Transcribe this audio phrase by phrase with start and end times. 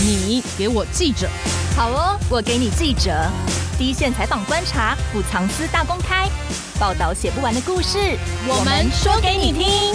[0.00, 1.28] 你给我记者，
[1.76, 3.28] 好哦，我给你记者，
[3.76, 6.28] 第一线采访观察，不藏私大公开，
[6.78, 7.98] 报道写不完的故事，
[8.46, 9.94] 我们说给你听。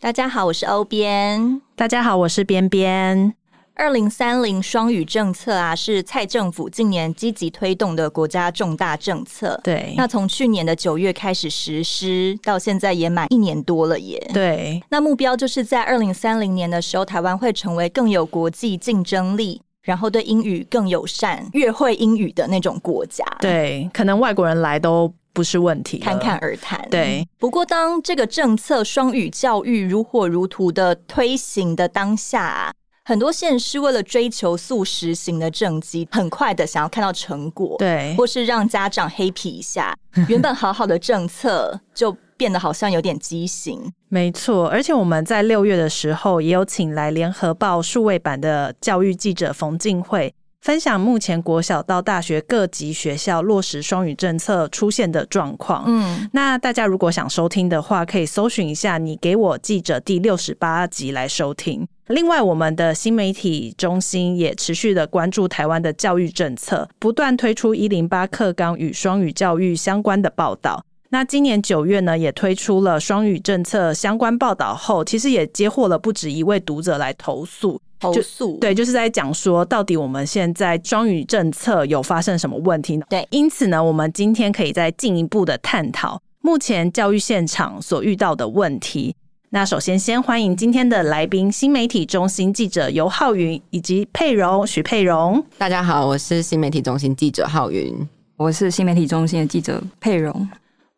[0.00, 1.60] 大家好，我是欧编。
[1.76, 3.39] 大家好，我是边边。
[3.74, 9.58] 二零三零双语政策啊，是蔡政府近年积极推动的国家重大政策。
[9.64, 14.30] 对，那从去年的九月开始实施，到现在也满一年多了耶。
[14.34, 23.24] 对，那目标就是在二零三零年的时候，台湾会成为更有国际竞争力，然后对英语更友善、越会英语的那种国家。
[23.40, 26.86] 对，可能外国人来都不是问题，侃侃而谈。
[26.90, 32.72] 对，不过当这个政策双语教育如火如荼的推行的当下啊。
[33.10, 39.92] 很多县市为了追求速实行的政绩，很快的想要看到成果，对，或是让家长 happy 一下，
[40.28, 43.92] 原本好好的政策就变得好像有点畸形。
[44.10, 55.82] 没错，而且我们在六月的时候也有请来联合报数位版的教育记者冯静慧，分享目前国小到大学各级学校落实双语政策出现的状况。
[55.88, 61.88] 嗯，那大家如果想收听的话，可以搜寻一下“你给我记者”第六十八集来收听。
[62.10, 70.84] 另外，我们的新媒体中心也持续的关注台湾的教育政策，不断推出一零八课纲与双语教育相关的报道。
[71.10, 77.80] 那今年九月呢，也推出了双语政策相关报道后，其实也接获了不止一位读者来投诉。
[78.00, 83.06] 投诉，对，就是在讲说，到底我们现在双语政策有发生什么问题呢？
[83.08, 89.14] 对，因此呢，我们今天可以再进一步的探讨目前教育现场所遇到的问题。
[89.52, 95.44] 那首先，先欢迎今天的来宾，新媒体中心记者尤浩云以及佩蓉许佩蓉。
[95.58, 100.48] 大家好，我是新媒体中心记者浩云，我是新媒体中心的记者佩蓉。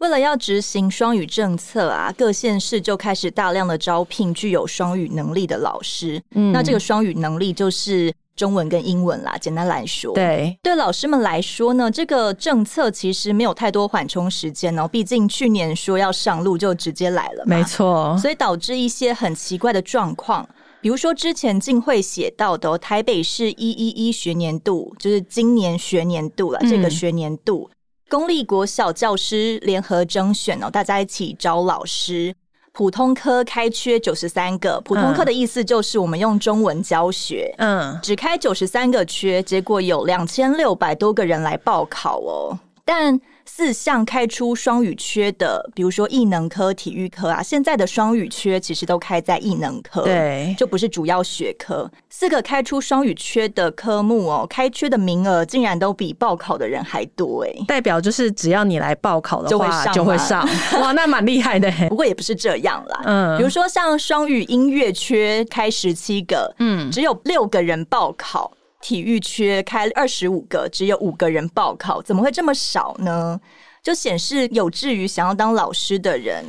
[0.00, 6.22] 为了要执行双语政策啊，各县市就开始大量的招聘具有双语能力的老师。
[6.34, 8.12] 嗯，那这个双语能力就是。
[8.34, 14.88] 中文跟英文啦，简单来说，对对老师们来说呢，这个政策其实没有太多缓冲时间哦。
[14.88, 18.16] 毕竟去年说要上路，就直接来了嘛，没错。
[18.18, 20.48] 所以导致一些很奇怪的状况，
[20.80, 27.70] 比如说之前竟会写到的，台北市一一一学年度，就是今年学年度了，嗯、这个学年度
[28.08, 32.34] 公立国小教师联合征选哦，大家一起招老师。
[32.72, 43.20] 普通科开缺九十三个，普通科的意思就是我们用中文教学，嗯，只开九十三个缺，结果有两千六百多个人来报考哦，但。
[43.54, 51.90] 四项开出双语缺的，比如说艺能科、体育科啊，现在的双语缺其实都开在艺能科，对，就不是主要学科。
[52.08, 61.70] 四个开出双语缺的科目哦，开缺的名额竟然都比报考的人还多哎，代表就是只要你来报考的话就会上，会上哇，那蛮厉害的。
[61.90, 68.50] 不过也不是这样啦，嗯，比如说像双语音乐缺开十七个，嗯，只有六个人报考。
[68.82, 73.40] 体育缺开二十五个，只有五个人报考，怎么会这么少呢？
[73.82, 76.44] 就显示有志于想要当老师的人，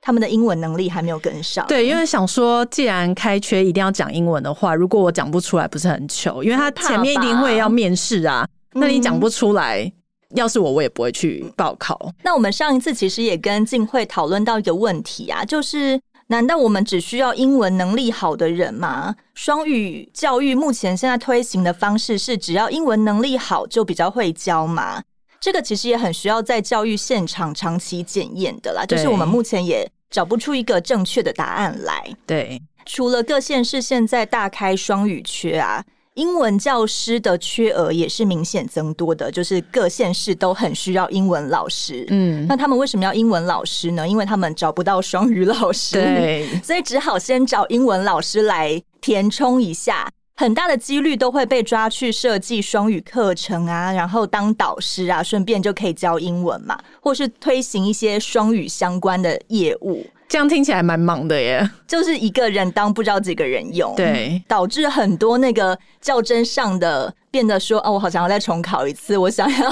[0.00, 1.66] 他们的英文能力还没有跟上。
[1.66, 6.42] 对，因为想说，既然开缺一定要讲英文的话，如果我讲不出来，不是很糗？
[6.42, 9.92] 因为他前面一定会要面试啊，那你讲不出来，嗯，
[10.36, 12.12] 要是我，我也不会去报考。
[12.22, 16.00] 那我们上一次其实也跟静慧讨论到一个问题啊，就是。
[16.28, 19.16] 难道我们只需要英文能力好的人吗？
[19.34, 25.02] 双语教育目前现在推行的方式是，只要英文能力好就比较会教吗？
[25.40, 28.84] 这个其实也很需要在教育现场长期检验的啦。
[28.84, 32.14] 就是我们目前也找不出一个正确的答案来。
[32.26, 35.84] 对，除了各县市现在大开双语缺啊。
[36.18, 42.04] 英文教师的缺额也是明显增多的，就是各县市都很需要英文老师。
[42.08, 44.06] 嗯，那他们为什么要英文老师呢？
[44.06, 50.10] 因为他们找不到双语老师，对， 所以只好先找英文老师来填充一下。
[50.34, 60.04] 很大的几率都会被抓去设计双语课程啊，然后当导师啊，顺便就可以教英文嘛，或是推行一些双语相关的业务。
[60.28, 69.70] 这样听起来蛮忙的耶，就是一个人当不知道几个人用，对，导致很多那个较真上的变得说，哦，我好想要再重考一次，我想要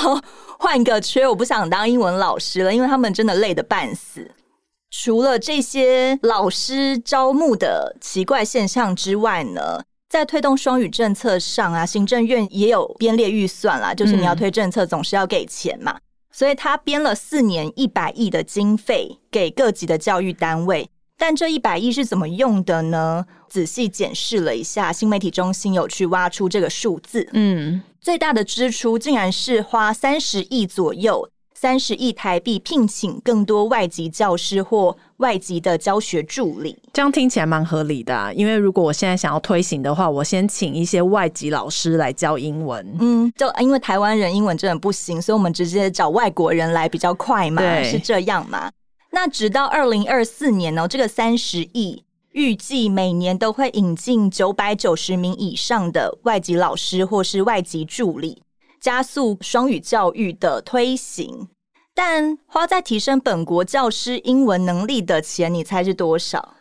[0.59, 4.31] 换个缺，我不想当英文老师了，因为他们真的累得半死。
[4.91, 15.93] 除了这些老师招募的奇怪现象之外呢，在推动双语政策上啊，行政院也有编列预算啦，就是你要推政策，总是要给钱嘛。
[15.93, 16.01] 嗯
[16.37, 20.87] 所以他编了四年一百亿的经费给各级的教育单位，
[21.17, 23.25] 但这一百亿是怎么用的呢？
[23.49, 31.27] 仔细检视了一下，新媒体中心有去挖出这个数字，嗯，最大的支出竟然是花三十亿左右
[31.59, 38.31] 三十亿台币聘请更多外籍教师或外籍的教学助理，这样听起来蛮合理的啊。
[38.31, 42.87] 因为如果我现在想要推行的话，我先请一些外籍老师来教英文。
[43.01, 48.71] 嗯，就因为台湾人英文真的不行，所以我们直接找外国人来比较快嘛，是这样嘛？
[49.13, 58.43] 那直到二零二四年呢，这个三十亿预计每年都会引进九百九十名以上的外籍老师或是外籍助理。
[58.87, 61.49] 加速双语教育的推行，
[61.93, 66.55] 但花在提升本国教师英文能力的钱，你猜是多少？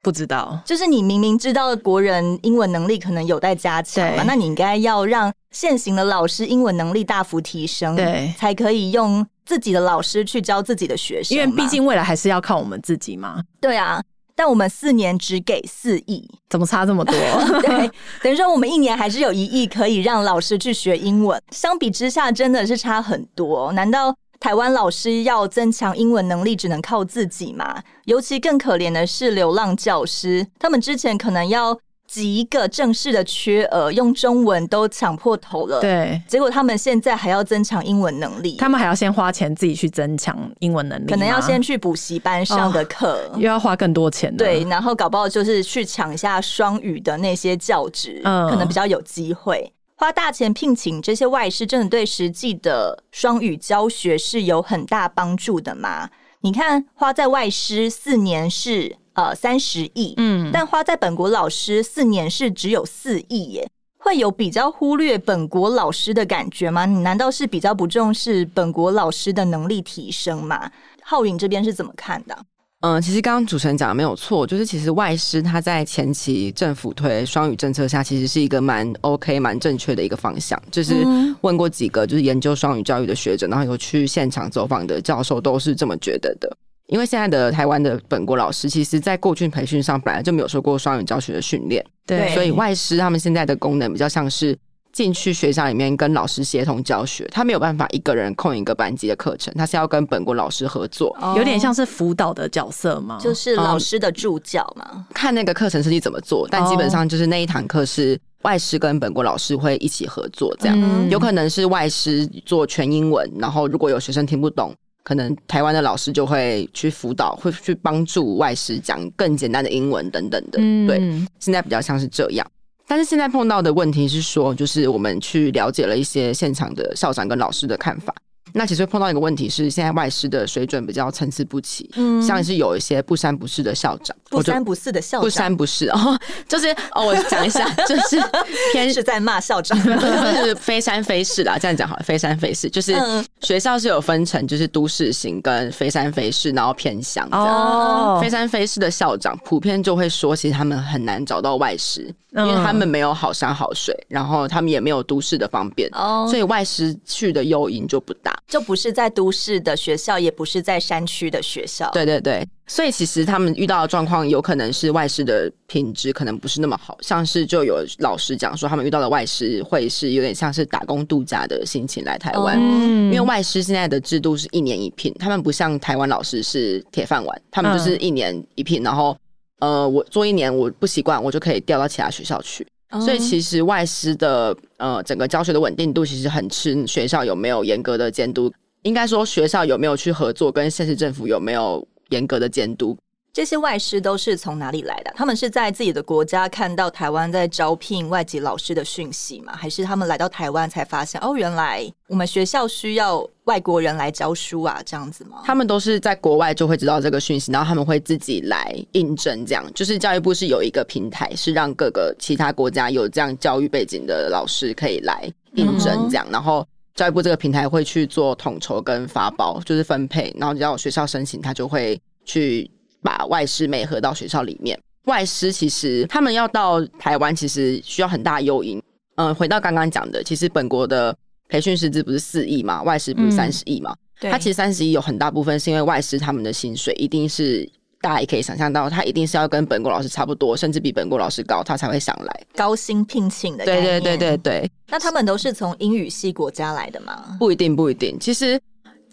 [0.00, 13.42] 不知道，就是你明明知道国人英文能力可能有待加强嘛，那你应该要让现行的老师英文能力大幅提升，对，才可以用自己的老师去教自己的学生，因为毕竟未来还是要靠我们自己嘛。
[13.60, 14.00] 对啊。
[14.36, 17.14] 但我们四年只给四亿，怎么差这么多？
[17.62, 17.90] 对，
[18.22, 21.42] 等于说我们一年还是有一亿可以让老师去学英文。
[21.50, 23.72] 相比之下，真的是差很多。
[23.72, 27.82] 难道台湾老师要增强英文能力，只能靠自己吗？
[28.04, 31.76] 尤其更可怜的是流浪教师，他们之前可能要。
[32.06, 35.80] 挤一个正式的缺额，用中文都抢破头了。
[35.80, 44.34] 对，结果他们现在还要增强英文能力，他们还要先花钱自己去增强英文能力，可能要先去补习班上的课，哦，又要花更多钱。
[44.36, 49.72] 对，然后搞不好就是去抢一下双语的那些教职，嗯，可能比较有机会。
[49.96, 56.10] 花大钱聘请这些外师，真的对实际的双语教学是有很大帮助的吗？
[56.42, 58.96] 你看，花在外师四年是。
[59.16, 63.66] 呃，三十亿，嗯，但花在本国老师四年是只有四亿耶，
[63.96, 66.84] 会有比较忽略本国老师的感觉吗？
[66.84, 70.70] 你难道是比较不重视本国老师的能力提升吗？
[71.02, 72.36] 浩云这边是怎么看的？
[72.80, 80.62] 嗯，其实刚刚主持人讲的没有错，就是其实外师他在前期政府推双语政策下，其实是一个蛮 OK、蛮正确的一个方向。
[80.70, 80.94] 就是
[81.40, 86.54] 问过几个就是研究双语教育的学者，然后有去现场走访的教授，都是这么觉得的。
[86.88, 94.56] 因为现在的台湾的本国老师，其实在过去培训上本来就没有受过双语教学的训练，对，所以外师他们现在的功能比较像是
[94.92, 114.72] 进去学校里面跟老师协同教学，他没有办法一个人控一个班级的课程，他是要跟本国老师合作，有点像是辅导的角色嘛，就是老师的助教嘛，嗯，看那个课程设计怎么做，但基本上就是那一堂课是外师跟本国老师会一起合作，这样，嗯，有可能是外师做全英文，然后如果有学生听不懂。
[115.06, 120.58] 可能台湾的老师就会去辅导，会去帮助外师讲更简单的英文等等的。
[120.60, 120.98] 嗯，对，
[121.38, 122.44] 现在比较像是这样。
[122.88, 128.12] 但是现在碰到的问题是说，就是我们去了解了一些现场的校长跟老师的看法。
[128.56, 136.18] 那其实会碰到一个问题是，现在外师的水准比较参差不齐，嗯，像是有一些不三不四的校长，不三不四的校长，不三不四哦，
[136.48, 138.18] 就是哦，我讲一下，就是
[138.72, 142.96] 偏是在骂校长， 就是非三非四啦，这样讲好了，非三非四，就是
[143.40, 158.36] 学校是有分成，就是都市型跟非三非四，然后偏向哦，非三非四的校长普遍就会说，其实他们很难找到外师，因为他们没有好山好水，然后他们也没有都市的方便，哦，所以外师去的诱因就不大。
[158.46, 161.90] 就不是在都市的学校，也不是在山区的学校。
[161.90, 166.96] 对对对，所以其实他们遇到的状况，有可能是外师的品质可能不是那么好。
[167.00, 179.16] 像是就有老师讲说，他们遇到的外师会是有点像是打工度假的心情来台湾，嗯，因为外师现在的制度是一年一聘，他们不像台湾老师是铁饭碗，他们就是一年一聘，然后
[179.60, 182.66] 呃，我做一年我不习惯，我就可以调到其他学校去。
[183.04, 192.96] 所以其实外师的呃整个教学的稳定度其实很吃学校有没有严格的监督，应该说学校有没有去合作，跟县市政府有没有严格的监督。
[193.32, 195.12] 这些外师都是从哪里来的？
[195.14, 199.52] 他们是在自己的国家看到台湾在招聘外籍老师的讯息吗？
[199.54, 204.80] 还是他们来到台湾才发现哦，原来我们学校需要外国人来教书啊？
[204.86, 205.42] 这样子吗？
[205.44, 209.44] 他们都是在国外就会知道这个讯息，然后他们会自己来应征。
[209.44, 216.08] 这样就是教育部是有一个平台，是让各个其他国家有这样教育背景的老师可以来应征。
[216.08, 222.70] 这样，然后教育部这个平台会去做统筹跟发包，就是分配，然后只要学校申请，他就会去。
[223.02, 228.82] 把外师美合到学校里面，外师其实他们要到台湾，其实需要很大诱因。
[229.14, 231.16] 嗯，回到刚刚讲的，其实本国的
[231.48, 233.94] 培训师资不是四亿嘛，外师不是三十亿嘛？
[234.20, 237.68] 对，他其实三十亿有很大部分是因为外师他们的薪水一定是
[238.00, 243.64] 大家也可以想象到，他一定是要跟本国老师差不多，甚至比本国老师高，他才会想来高薪聘请的。
[243.64, 244.70] 对对对对对。
[244.88, 247.36] 那他们都是从英语系国家来的吗？
[247.38, 248.18] 不一定，不一定。
[248.18, 248.60] 其实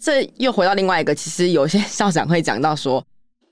[0.00, 3.04] 这又回到另外一个，其实有些校长会讲到说。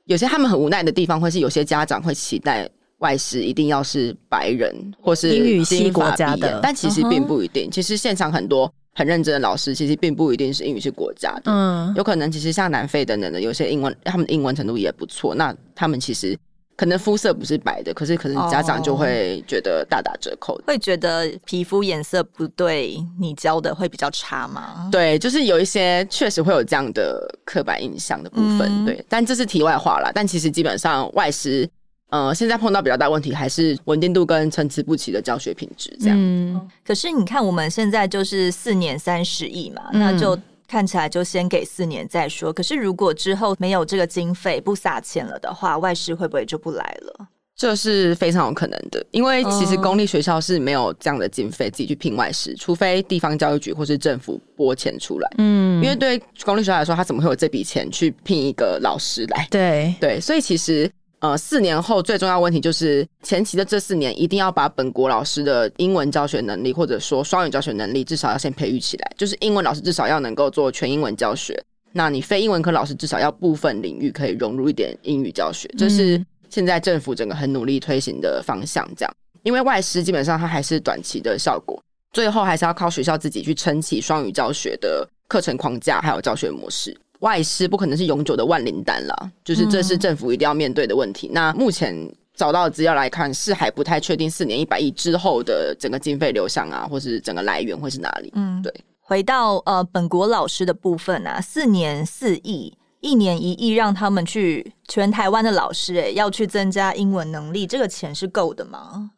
[0.06, 2.68] 有些他们很无奈的地方，或是有些家长会期待
[3.02, 7.70] 外师一定要是白人或是英语系国家的，但其实并不一定。
[7.70, 16.38] 其实现场很多很认真的老师，其实并不一定是英语系国家的，嗯，有可能其实像南非等等的，有些英文他们的英文程度也不错，那他们其实。
[16.74, 24.88] 可能肤色不是白的，可是可能家长就会觉得大打折扣，会觉得皮肤颜色不对，你教的会比较差吗？
[24.90, 29.04] 对，就是有一些确实会有这样的刻板印象的部分，嗯、对。
[29.06, 30.10] 但这是题外话啦。
[30.12, 31.68] 但其实基本上外师，
[32.12, 36.16] 呃，现在碰到比较大问题还是稳定度跟参差不齐的教学品质这样。
[36.16, 36.68] 嗯。
[36.86, 40.38] 可是你看我们现在就是四年三十亿嘛，嗯、那就。
[40.68, 42.50] 看起来就先给四年再说。
[42.50, 47.28] 可是如果之后没有这个经费，不撒钱了的话，外师会不会就不来了？
[47.54, 55.28] 这是非常有可能的，因为其实公立学校是没有这样的经费自己去聘外师，除非地方教育局或是政府拨钱出来。
[55.36, 59.46] 嗯，因为对公立学校来说，他怎么会有这笔钱去聘一个老师来？
[59.50, 60.90] 对对，所以其实。
[61.22, 69.12] 呃，四年后最重要问题就是前期的这四年一定要把本国老师的英文教学能力，或者说双语教学能力，至少要先培育起来。
[69.16, 71.56] 就是英文老师至少要能够做全英文教学，
[71.92, 78.84] 那你非英文科老师至少要部分领域可以融入一点英语教学，这是现在政府整个很努力推行的方向。
[78.96, 79.14] 这样，
[79.44, 81.80] 因为外师基本上它还是短期的效果，
[82.12, 86.98] 最后还是要靠学校自己去撑起双语教学的课程框架，还有教学模式。
[87.22, 91.26] 外师不可能是永久的万灵丹了，就是这是政府一定要面对的问题。
[91.28, 91.96] 嗯、那目前
[92.34, 98.30] 找到的资料来看，是还不太确定四年一百亿之后的整个经费流向啊，或是整个来源会是哪里？
[98.34, 98.72] 嗯，对。
[99.00, 109.10] 回到呃本国老师的部分啊，四年四亿，一年一亿，让他们去全台湾的老师、欸，哎，要去增加英文能力，这个钱是够的吗？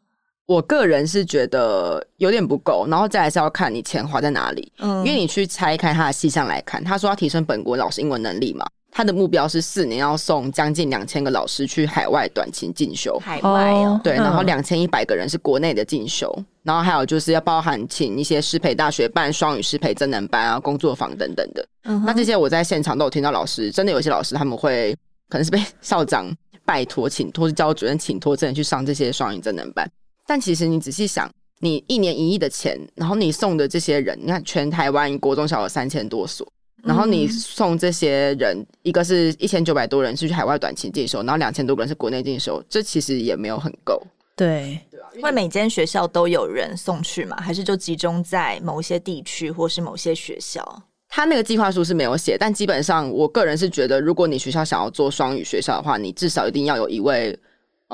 [0.46, 4.70] 我个人是觉得有点不够，然后再来是要看你钱花在哪里。
[4.78, 13.18] 嗯，因为你去拆开他的细项来看，他说要提升本国老师英文能力嘛，他的目标是四年要送将近两千个老师去海外短期进修。
[13.20, 21.66] 海外哦，对，然后两千一百个人是国内的进修，嗯，然后还有就是要包含请一些师培大学办双语师培真能班啊、工作坊等等的。
[21.84, 24.94] 嗯，那这些我在现场都有听到老师，真的有些老师他们会
[25.30, 26.30] 可能是被 校长
[26.66, 29.90] 拜托请托，是教主任请托，真的去上这些双语真能班。
[30.26, 36.46] 但其实你仔细想，你一年一亿的钱，然后你送的这些人，你看全台湾国中小有三千多所，
[36.82, 44.02] 然后你送这些人，一个是一千九百多人是去海外短期进修，然后两千多个人是国内进修，这其实也没有很够。
[44.34, 44.80] 对，
[45.14, 50.82] 因为每间学校都有人送去嘛，还是就集中在某一些地区或是某些学校？
[51.08, 57.38] 他那个计划书是没有写，但基本上我个人是觉得，如果你学校想要做双语学校的话，你至少一定要有一位。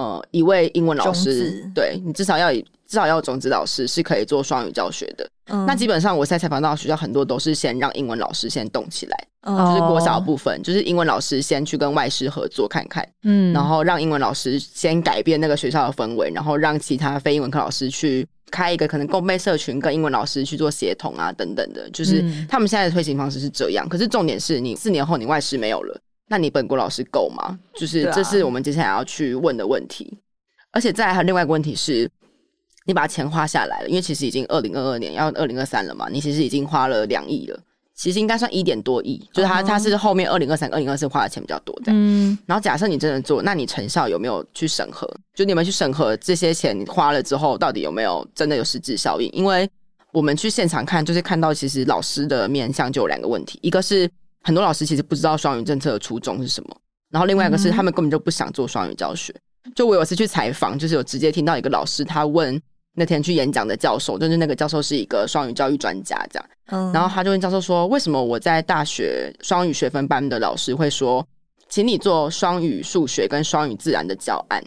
[0.01, 5.29] 呃，一位英文老师，对你至少要至少要有种子老师是可以做双语教学的。
[5.53, 23.87] 嗯，那基本上我现在采访到的学校很多都是先让英文老师先动起来，嗯，就是国小部分，就是英文老师先去跟外师合作看看，嗯，然后让英文老师先改变那个学校的氛围，然后让其他非英文课老师去开一个可能共备社群，跟英文老师去做协同啊等等的，就是他们现在的推行方式是这样。
[23.87, 26.01] 可是重点是你四年后你外师没有了。
[26.31, 27.59] 那你本国老师够吗？
[27.75, 30.17] 就是这是我们接下来要去问的问题，
[30.71, 32.09] 啊、而且再还有另外一个问题是，
[32.87, 37.59] 你把钱花下来了，因为其实已经二零二二年要二零二三了嘛，你其实已经花了两亿了，
[37.97, 41.91] 其实应该算一点多亿，就是他他是后面二零二三、二零二四花的钱比较多的。
[41.93, 45.13] 嗯，然后假设你真的做，那你成效有没有去审核？
[45.35, 49.29] 就你们去审核这些钱花了之后，到底有没有真的有实质效应？
[49.33, 49.69] 因为
[50.13, 54.09] 我们去现场看，就是看到其实老师的面向就有两个问题，一个是。
[54.43, 56.77] 很多老师其实不知道双语政策的初衷是什么，
[57.11, 59.35] 然后另外一个是他们根本就不想做双语教学。
[59.75, 62.61] 就我有次去采访，就是有直接听到一个老师他问
[62.95, 71.27] 那天去演讲的教授，就是那个教授是一个双语教育专家这样，嗯，然后他就问教授说：“为什么我在大学双语学分班的老师会说，
[71.69, 74.63] 请你做双语数学跟双语自然的教案？”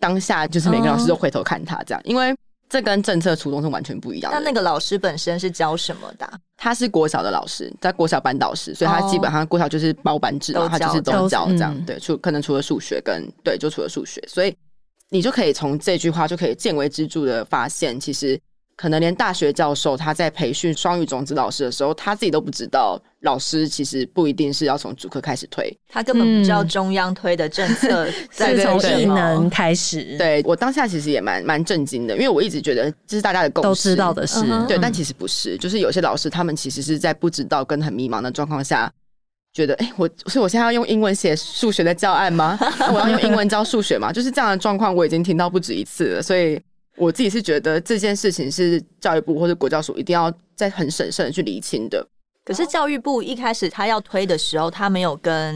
[0.00, 2.34] 当下就是每个老师都回头看他这样，因为。
[2.70, 4.38] 这跟政策初衷是完全不一样的。
[4.38, 6.30] 那那个老师本身是教什么的？
[6.58, 11.74] 他是国小的老师，在国小班导师，所以他基本上国小就是包班制嘛，哦、他就是都教这样。
[11.74, 14.54] 嗯、对，除可能除了数学跟对，就除了数学，所以
[15.08, 18.38] 你就可以从这句话就可以见微知著的发现，其实。
[18.78, 30.16] 可能连大学教授他在培训双语种子老师的时候，他自己都不知道，老师其实不一定是要从主课开始推，他根本不知道中央推的政策 在从技能开始。
[30.16, 38.88] 对，我当下其实也蛮蛮震惊的，因为我一直觉得这是大家的共识，都知道的事，对，但其实不是，就是有些老师他们其实是在不知道跟很迷茫的状况下，
[39.52, 42.56] 觉得哎、欸，我所以我现在要用英文写数学的教案吗？
[42.94, 44.12] 我要用英文教数学吗？
[44.12, 46.60] 就是这样的状况，我已经听到不止一次了，所以。
[46.98, 52.06] 我自己是觉得这件事情是教育部或者国教署一定要在很审慎的去厘清的。
[52.44, 55.54] 可是教育部一开始他要推的时候，他没有跟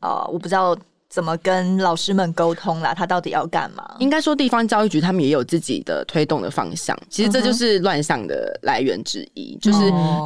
[0.00, 0.76] 呃，我不知道
[1.08, 2.94] 怎么跟老师们沟通啦？
[2.94, 3.96] 他到底要干嘛？
[3.98, 6.96] 应该说，地方教育局他们也有自己的推动的方向。
[7.10, 9.78] 其实这就是乱象的来源之一，嗯、就是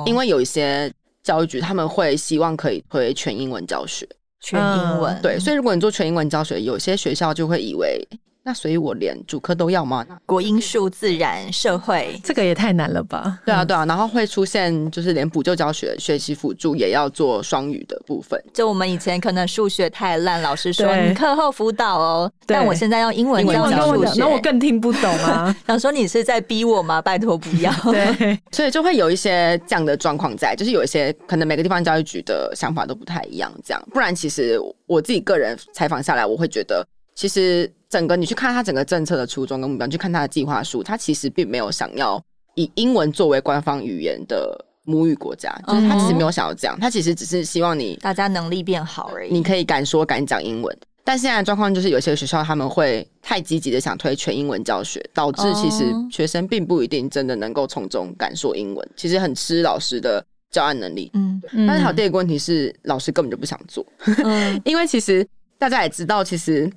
[0.05, 0.93] 因为有一些
[1.23, 4.07] 教育局他们会希望可以推全英文教学，
[4.41, 5.19] 全英文。
[5.23, 8.07] 对，所以如果你做全英文教学，有些学校就会以为。
[8.45, 10.05] 那所以，我连主科都要吗？
[10.27, 13.39] 国英数自然社会，这个也太难了吧？
[13.47, 13.85] 对啊，对啊。
[13.87, 18.43] 然后会出现，就是连补救教学、学习辅助也要做双语的部分。
[18.53, 22.33] 就我们以前可能数学太烂，老师说你课后辅导哦。
[22.45, 25.55] 但我现在用英文教数学，那我更听不懂啊。
[25.69, 27.01] 想说你是在逼我吗？
[27.01, 27.73] 拜托不要。
[27.93, 33.81] 对， 所以就会有一些这样的状况在，就是有一些可能每个地方教育局的想法都不太一样，这样。
[33.93, 36.85] 不然，其实我自己个人采访下来，我会觉得。
[37.15, 42.21] 其实，整个你去看他整个政策的初衷跟目标，去看他的计划书，他其实并没有想要
[42.55, 50.77] 以英文作为官方语言的母语国家，就是他其实没有想要这样，他其实只是希望你大家能力变好而已，你可以敢说敢讲英文。
[51.05, 61.11] 但现在的状况就是，有些学校他们会太积极的想推全英文教学，导致其实学生并不一定真的能够从中敢说英文，其实很吃老师的教案能力。
[61.15, 63.85] 嗯，但是还有第二个问题是，老师根本就不想做，
[64.25, 65.27] 嗯、 因为其实
[65.59, 66.71] 大家也知道，其实。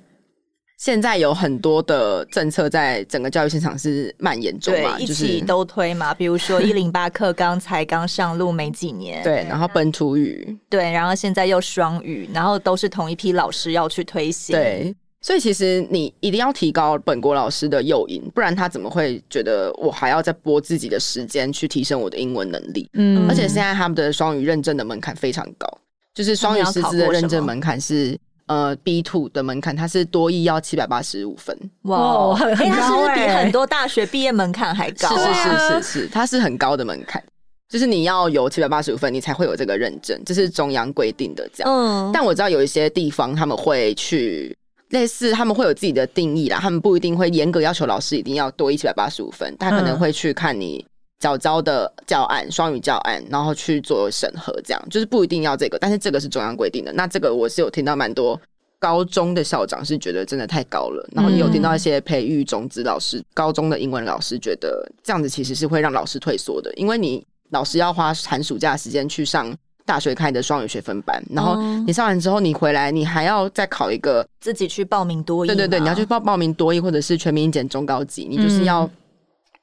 [0.76, 6.12] 现在有很多的政策在整个教育现场是蔓延中嘛，对，一起都推嘛。
[6.12, 14.54] 比如说 一零八课纲才刚上路没几年，对，然后本土语，对，然后现在又双语，然后都是同一批老师要去推行。
[14.54, 22.86] 对，所以其实你一定要提高本国老师的诱因，不然他怎么会觉得我还要再拨自己的时间去提升我的英文能力？
[22.92, 25.66] 嗯，而且现在他们的双语认证的门槛非常高，
[26.14, 28.14] 就是双语师资的认证门槛是。
[28.46, 35.08] 呃，B two 的门槛，它是多益要七百八十五分，哇，很高它 是不是比很多大学毕业门槛还高？
[35.08, 37.22] 是是是是是，它是很高的门槛，
[37.68, 41.72] 就是你要有七百八十五分，你才会有这个认证，这是中央规定的这样。
[41.72, 44.56] 嗯，但我知道有一些地方他们会去
[44.90, 50.86] 类似，他们会有自己的定义啦，他们不一定会严格要求老师一定要多一七百八十五分，他可能会去看你。
[51.18, 56.92] 教教的教案，双语教案，然后去做审核，这样就是不一定要这个，但是这个是中央规定的。
[56.92, 58.38] 那这个我是有听到蛮多
[58.78, 78.88] 高中的校长是觉得真的太高了，然后也有听到一些培育种子老师、高中的英文老师觉得这样子其实是会让老师退缩的，因为你老师要花寒暑假时间去上大学开的双语学分班，然后你上完之后你回来，你还要再考一个自己去报名多一，对对对，你要去报报名多一或者是全民英检中高级，你就是要。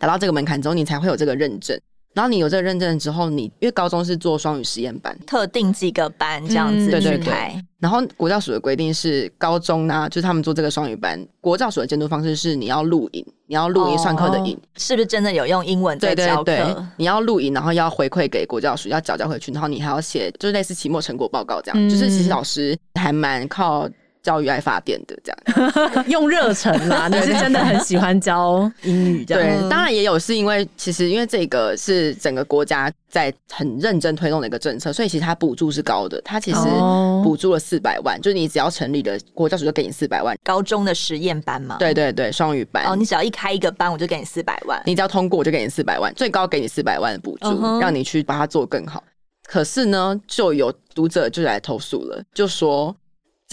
[0.03, 1.79] 达到这个门槛之后，你才会有这个认证。
[2.13, 6.99] 然后你有这个认证之后，你因为高中是做双语实验班，特定几个班这样子去开。
[6.99, 7.65] 对对对。
[7.79, 16.43] 然后国教署的规定是，高中呢，就是他们做这个双语班，国教署的监督方式是你要录影，你要录音上课的影，是不是真的有用英文在教课？
[16.43, 21.87] 对对对，你要录影，然后要回馈给国教署，要缴交回去，然后你还要写，就是类似期末成果报告这样。
[21.87, 23.89] 嗯、就是其实老师还蛮靠。
[24.23, 25.33] 教育爱发电的这
[25.91, 29.61] 样， 用热忱啦， 你是真的很喜欢教英语这样。
[29.61, 36.21] 对，当然也有是因为其实因为这个是整个国家在很认真推动的一个政策，所以其实它补助是高的。
[36.21, 36.59] 它其实
[37.21, 40.37] 补助了四百万，就是你只要成立了国教署就给你四百万。
[40.41, 42.85] 高中的实验班嘛，对对对，双语班。
[42.85, 44.81] 哦，你只要一开一个班，我就给你四百万。
[44.85, 49.03] 你只要通过，我就给你四百万，最高给你四百万的补助，让你去把它做更好。
[49.45, 52.95] 可是呢，就有读者就来投诉了，就说。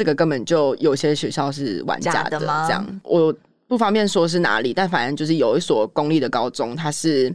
[0.00, 3.30] 这个根本就有些学校是玩家的，这样我
[3.68, 7.30] 不方便说是哪里，但反正就是有一所公立的高中，他是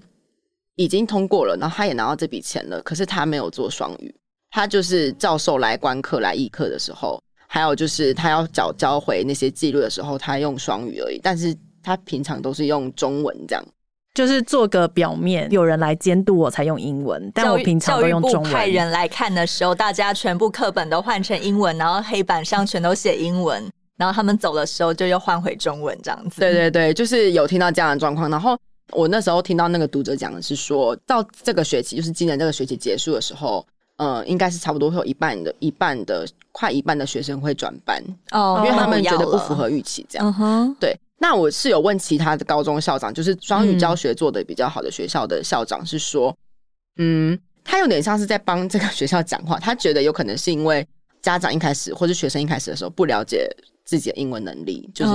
[0.76, 4.12] 已经通过了，然后他也拿到这笔钱了，可是他没有做双语，
[4.50, 13.64] 他就是教授来观课来议课的时候，还有就是他要缴交回那些记录的时候，他用双语而已，但是他平常都是用中文这样。
[14.16, 18.52] 就是做个表面，有人来监督我才用英文，但我平常都用中文。
[18.52, 23.62] 派人来看的时候，大家全部课本都换成英文，然后黑板上全都写英文，
[23.98, 26.40] 然后他们走的时候就又换回中文这样子。
[26.40, 28.30] 对对对，就是有听到这样的状况。
[28.30, 28.58] 然后
[28.94, 38.02] 我那时候听到那个读者讲的是说，到这个学期，就是今年这个学期结束的时候，呃，应该是差不多会有一半的、一半的、快一半的学生会转班
[38.32, 40.26] 哦，因为他们觉得不符合预期，这样。
[40.26, 40.98] 嗯哼，对。
[41.18, 46.36] 那我是有问其他的高中校长，就是双语教学做的比较好的学校的校长，是说，
[46.98, 49.58] 嗯，嗯，他有点像是在帮这个学校讲话。
[49.58, 50.86] 他觉得有可能是因为
[51.22, 53.50] 家长一开始或者学生一开始的时候不了解
[53.86, 55.12] 自己的英文能力，就是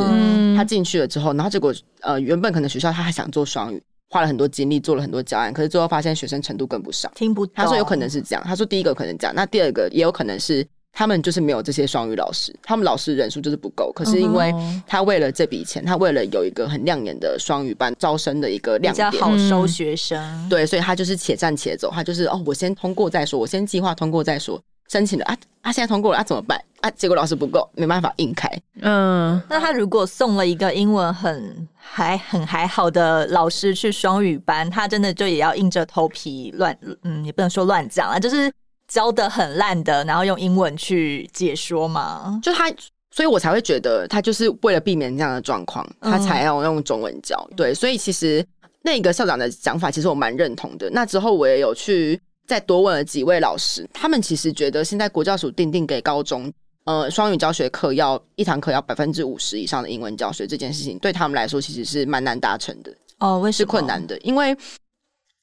[0.57, 7.55] 他进去了之后，然后结果呃，原本可能学校他还想做双语，花了很多精力做了很多教案，可是最后发现学生程度跟不上，听不懂。
[7.55, 10.67] 他说有可能是这样，他说第一个可能这样，那第二个也有可能是。
[10.93, 13.93] 他们就是没有这些双语老师，他们老师人数就是不够。
[13.93, 14.53] 可是因为
[14.87, 24.61] 他为了这笔钱，他为了有一个很亮眼的双语班招生的一个亮点，比较好收学生，对，所以他就是且战且走，他就是哦，我先通过再说，我先计划通过再说。
[24.89, 26.91] 申请了啊啊，现在通过了啊，怎么办啊？
[26.91, 28.51] 结果老师不够，没办法硬开。
[28.81, 38.53] 嗯，那他如果送了一个英文很还很还好的老师去双语班，他真的就也要硬着头皮乱，嗯，也不能说乱讲啊，就是
[38.91, 42.39] 教的很烂的，然后用英文去解说嘛。
[42.43, 42.71] 就他，
[43.11, 47.43] 所以我才会觉得他就是为了避免这样的状况，他才要用中文教。
[47.53, 48.45] 嗯、对，所以其实
[48.83, 50.91] 那个校长的讲法，其实我蛮认同的。
[50.91, 52.21] 那之后我也有去。
[52.47, 63.59] 再多问了几位老师，他们其实觉得现在国教署定定给高中，呃，双语教学课要一堂课要百分之五十以上的英文教学这件事情，对他们来说其实是蛮难达成的哦，为什么？
[63.59, 64.53] 是困难的，因为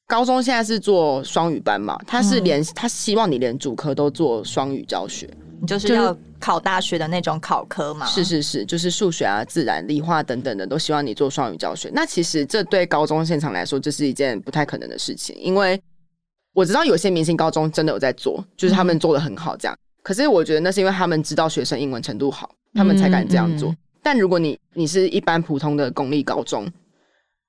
[0.08, 5.28] 高中现在是做双语班嘛，他是连、嗯、他希望你连主科都做双语教学，
[5.60, 8.06] 你就是要考大学的那种考科嘛？
[8.06, 11.90] 是是是，就是数学啊、自然、理化等等的都希望你做双语教学。
[11.92, 15.80] 那其实这对高中现场来说，这是一件不太可能的事情，因为。
[16.54, 19.76] 我知道有些明星高中真的有在做，就是他们做的很好，这样。
[19.76, 23.72] 嗯、可是我觉得那是因为他们知道学生英文程度好，他们才敢这样做。
[24.02, 26.66] 但如果你你是一般普通的公立高中，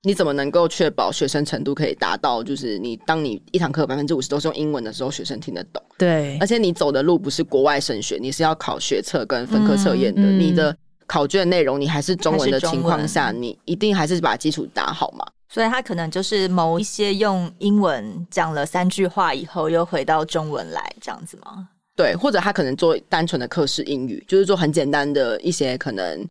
[0.03, 2.41] 你怎么能够确保学生程度可以达到？
[2.41, 5.83] 就是你当你一堂课百分之五十都是用英文的时候，学生听得懂。
[5.97, 10.21] 对，而且你走的路不是国外升学，你是要考学测跟分科测验的。
[10.21, 15.25] 嗯嗯、你的考卷内容你还是中文的情况下，你一定还是把基础打好嘛。
[15.49, 21.67] 所以他可能就是某一些用英文讲了三句话以后，又回到中文来这样子吗？
[21.97, 26.25] 对，或者他可能做单纯的课时英语，就是做很简单的一些可能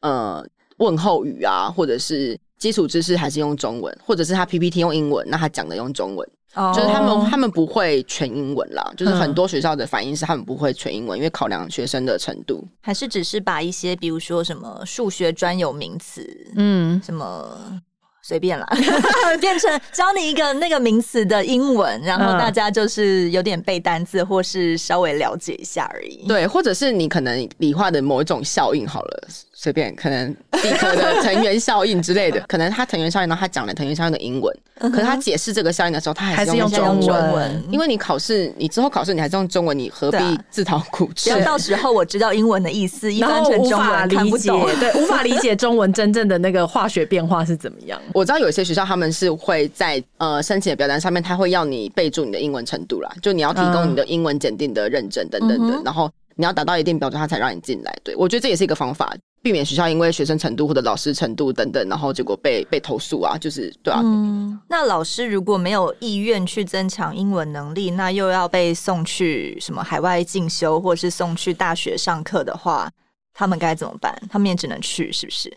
[0.00, 0.44] 呃
[0.78, 8.88] 问候语啊，或者是基础知识还是用中文，或者是他 PPT 用英文，那他讲的用中文，哦、就是他们他们不会全英文啦。
[8.96, 17.82] 就是很多学校的反应是他们不会全英文，因为考量学生的程度，还是只是把一些比如说什么数学专有名词，嗯，什么。
[18.24, 18.66] 随便啦，
[19.40, 26.24] 变成教你一个那个名词的英文，然后大家就是有点背单词，或是稍微了解一下而已。
[26.28, 29.28] 对，或者是你可能理化的某一种效应好了。
[29.54, 30.28] 随便，可能
[30.64, 37.62] 理科的藤原效应之类的， 可能他藤原效应呢，他讲了藤原效应的英文，可是他解释这个效应的时候，他还是用中文。
[37.70, 40.18] 因为你考试，你之后考试你还是用中文，你何必
[40.50, 41.30] 自讨苦吃？
[41.44, 48.00] 到时候我知道英文的意思，一翻成中文看不懂，对，无法理解中文真正的那个化学变化是怎么样。
[48.14, 57.96] 我知道有些学校他们是会在呃申请的表单上面，他会要你备注你的英文程度啦，就你要提供你的英文检定的认证等等的，然后你要达到一定标准，他才让你进来。
[58.02, 59.14] 对，我觉得这也是一个方法。
[59.42, 64.00] 避免学校因为学生程度或者老师程度等等，然后结果被被投诉啊，就是对啊。
[64.04, 72.88] 嗯，那老师如果没有意愿去增强英文能力，那又要被送去什么海外进修，或是送去大学上课的话，
[73.34, 74.16] 他们该怎么办？
[74.30, 75.52] 他们也只能去，是不是？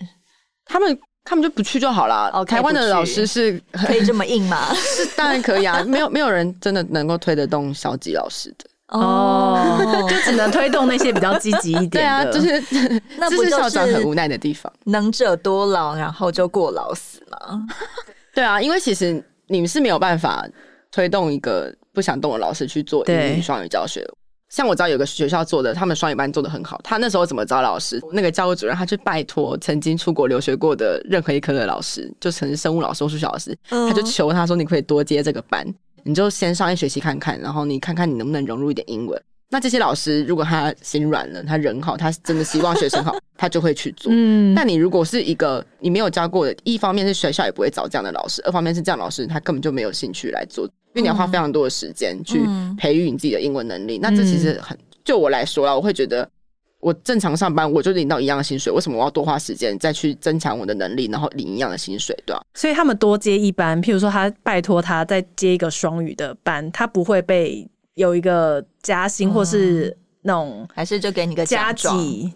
[0.65, 2.31] 他们他们就不去就好了。
[2.33, 4.71] Okay, 台湾的老师是可以这么硬吗？
[4.77, 8.65] 是当然可以啊，没有没有人真的能够推得动小吉老师的。
[8.89, 11.89] 哦， 就只能推动那些比较积极一点的。
[11.89, 12.63] 对啊，就是
[13.17, 14.71] 那不是校长很无奈的地方。
[14.83, 17.65] 能者多劳，然后就过劳死嘛。
[18.33, 20.47] 对啊，因为其实你们是没有办法
[20.91, 24.07] 推动一个不想动的老师去做英语双语教学。
[24.55, 26.79] 对像我知道有个学校做的，他们双语班做的很好。
[26.81, 28.01] 他那时候怎么找老师？
[28.13, 35.67] 那个教务主任他去拜托曾经出国留学过的任何一科的老师，就曾经生物老师、数学老师，他就求他说：“你可以多接这个班。”
[36.07, 39.21] 你就先上一学期看看，然后你看看你能不能融入一点英文。
[39.49, 44.11] 那这些老师如果他心软了，他人好，他真的希望学生好，他就会去做。
[44.13, 52.41] 嗯，但你如果是一个你没有教过的，一方面是学校也不会找这样的老师，二方面是这样的老师他根本就没有兴趣来做，因为你要花非常多的时间去
[52.77, 53.97] 培育你自己的英文能力。
[53.97, 56.29] 嗯，那这其实很，就我来说啦，我会觉得。
[56.81, 62.43] 我正常上班，我就领到一样的薪水，为什么我要多花时间再去增强我的能力，然后领一样的薪水，对吧？
[62.53, 71.89] 所以他们多接一班，譬如说他拜托他再接一个双语的班，他不会被有一个加薪或是那种，还是就给你个加给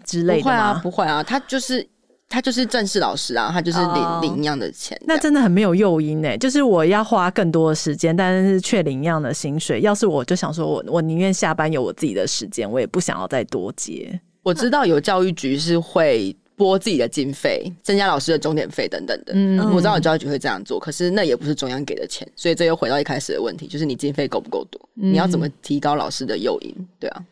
[0.04, 0.44] 之类的吗？
[0.44, 1.86] 不会啊，不会啊，他就是
[2.28, 6.38] 他就是正式老师啊，他就是领、oh, 领一样的钱，那真的很没有诱因呢。
[6.38, 9.80] 就是我要花更多的时间，但是却领一样的薪水。
[9.80, 14.20] 要是我就想说我我宁愿下班有我自己的时间，我也不想要再多接。
[14.42, 19.32] 我知道有教育局是会拨自己的经费，增加老师的钟点费等等的。
[19.34, 24.78] 嗯，我知道有教育局会这样做，可是那也不是中央给的钱，所以这又回到一开始的问题，就是你经费够不够多？
[24.96, 26.88] 嗯，你要怎么提高老师的诱因？
[26.98, 27.24] 对啊。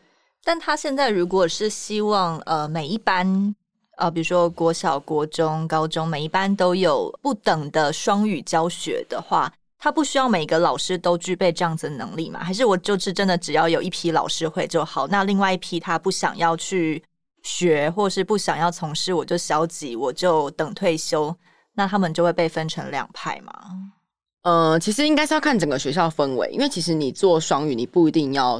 [0.43, 3.55] 但他现在如果是希望呃每一班
[3.97, 9.53] 呃比如说国小、国中、高中每一班都有不等的双语教学的话。
[9.81, 12.43] 他不需要每个老师都具备这样子的能力嘛？
[12.43, 15.07] 还是我就是真的只要有一批老师会就好？
[15.07, 17.01] 那另外一批他不想要去
[17.43, 21.35] 学，或是不想要从事，我就消极，我就等退休，
[21.73, 23.53] 那他们就会被分成两派嘛？
[24.43, 28.59] 呃，其实应该是要看整个学校氛围，因为其实你做双语，你不一定要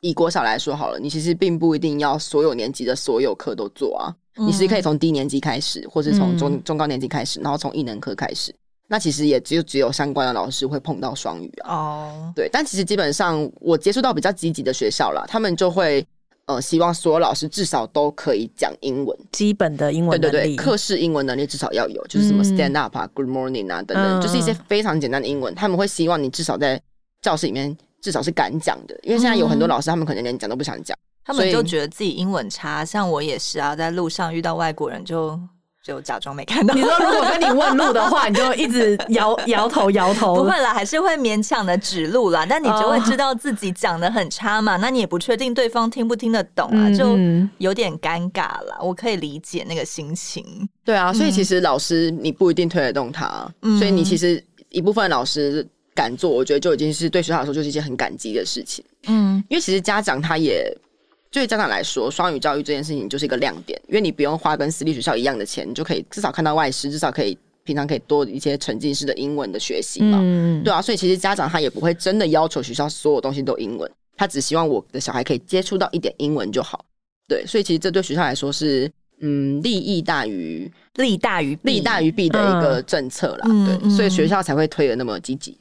[0.00, 8.54] 以国小来说好了，你其实并不一定要所有年级的所有课都做啊，嗯、你是可以从低年级开始，或是从中、嗯、中高年级开始，然后从艺能科开始。
[8.88, 11.76] 那其实也只有只有相关的老师会碰到双语啊。
[11.76, 16.04] 哦，对，但其实基本上我接触到比较积极的学校啦，他们就会
[16.54, 26.80] 呃希望所有老师至少都可以讲英文，基本的英文能力，对对对，课室英文能力至少要有，就是什么 stand up 啊、嗯、good morning 啊等等，嗯、就是一些非常简单的英文，他们会希望你至少在
[27.22, 35.38] 教室里面至少是敢讲的，因为现在有很多老师他们可能连讲都不想讲，他们就觉得自己英文差，像我也是啊，在路上遇到外国人就。
[35.90, 36.72] 就假装没看到。
[36.72, 40.36] 你说如果跟你问路的话，你就一直摇摇头摇头。
[40.36, 42.46] 不会啦，还是会勉强的指路啦。
[42.48, 44.76] 但你就会知道自己讲的很差嘛。
[44.76, 47.18] 那你也不确定对方听不听得懂啊，就
[47.58, 48.78] 有点尴尬啦。
[48.80, 50.44] 我可以理解那个心情。
[50.84, 58.84] 对啊，所以其实老师你不一定推得动他，所以你其实一部分老师敢做，我觉得就已经是对学校来说就是一件很感激的事情。
[59.08, 60.72] 嗯，因为其实家长他也。
[61.32, 70.18] 对家长来说，双语教育这件事情就是一个亮点，因为你不用花跟私立学校一样的钱，你就可以至少看到外师，至少可以平常可以多一些沉浸式的英文的学习嘛。
[70.20, 76.84] 嗯，对啊，所以其实家长他也不会真的要求学校所有东西都英文，他只希望我的小孩可以接触到一点英文就好。
[77.28, 78.90] 对，所以其实这对学校来说是
[79.20, 83.46] 嗯利益大于利大于利大于弊的一个政策啦。
[83.48, 85.56] 嗯、对，所以学校才会推的那么积极。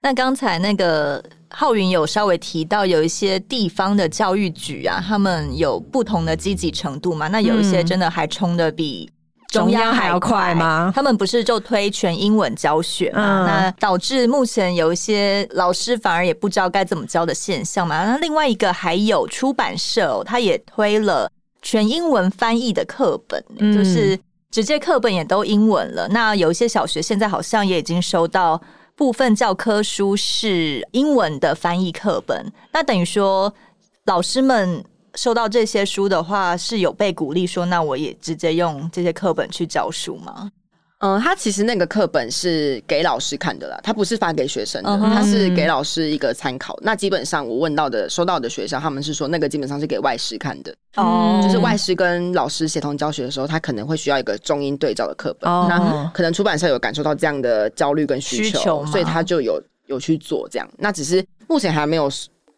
[0.00, 1.22] 嗯，那刚才那个。
[1.52, 7.26] 浩云有稍微提到，有一些地方的教育局啊，他们有不同的积极程度嘛。
[7.26, 9.10] 那有一些真的还冲的比
[9.48, 10.92] 中央还要快吗？
[10.94, 13.42] 他们不是就推全英文教学嘛？
[13.42, 18.04] 嗯、那导致目前有一些老师反而也不知道该怎么教的现象嘛。
[18.04, 21.28] 那另外一个还有出版社、哦，他也推了
[21.62, 24.16] 全英文翻译的课本，嗯、就是
[24.52, 26.06] 直接课本也都英文了。
[26.10, 28.62] 那有一些小学现在好像也已经收到。
[29.00, 33.50] 部分教科书是英文的翻译课本，那等于说
[34.04, 34.84] 老师们
[35.14, 40.52] 收到这些书的话，是有被鼓励说，那我也直接用这些课本去教书吗？
[41.00, 46.78] 嗯，他其实那个课本是给老师看的啦，他不是发给学生的，他是给老师一个参考。
[46.82, 55.50] 那基本上我问到的、收到的学校，他们是说那个基本上是给外师看的，哦，就是外师跟老师协同教学的时候，他可能会需要一个中英对照的课本。
[55.50, 60.68] 那可能出版社有感受到这样的焦虑跟需求，所以他就有有去做这样。
[60.76, 62.10] 那只是目前还没有。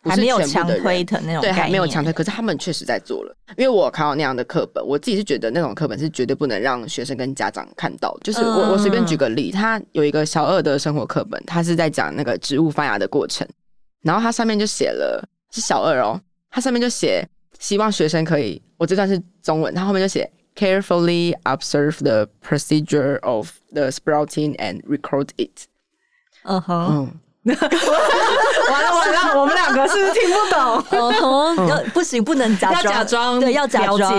[0.03, 2.13] 还没有强推的那种，对，还没有强推。
[2.13, 8.17] 可是他们确实在做了，因为我看到那样的课本，我自己是觉得那种课本是绝对不能让学生跟家长看到。
[8.23, 13.47] 就是我我随便举个例，他有一个小二的生活课本，他是在讲那个植物发芽的过程，
[14.03, 17.25] 然后它上面就写了是小二哦，它上面就写
[17.61, 25.67] 希望学生可以，我这段是中文，它后面就写 carefully observe the procedure of the sprouting and record it。
[26.45, 26.59] Uh.
[26.59, 31.01] 嗯哼，完了完了，我们两个是不是听不懂？
[31.01, 34.15] 哦，要不行，不能假装，要假装，对，要假装。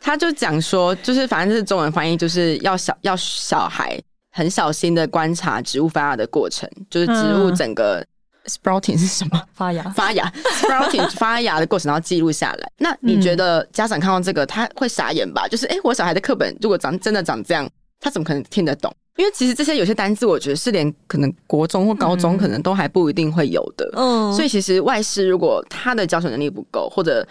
[0.00, 8.06] 他就讲说，就是反正是中文翻译，就是要小要小孩很小心的观察植物发芽的过程，就是植物整个
[8.46, 9.42] sprouting 是什么？
[9.52, 12.70] 发芽，发芽，sprouting 发芽的过程，然后记录下来。
[12.78, 15.48] 那你觉得家长看到这个他会傻眼吧？
[15.48, 18.94] 就是，哎、欸，我小孩的课本如果长真的长这样，他怎么可能听得懂？
[19.16, 23.90] 因为其实这些有些单字，我觉得是连可能国中或高中可能都还不一定会有的。
[23.94, 27.26] 嗯，所以其实外师如果他的教学能力不够，或者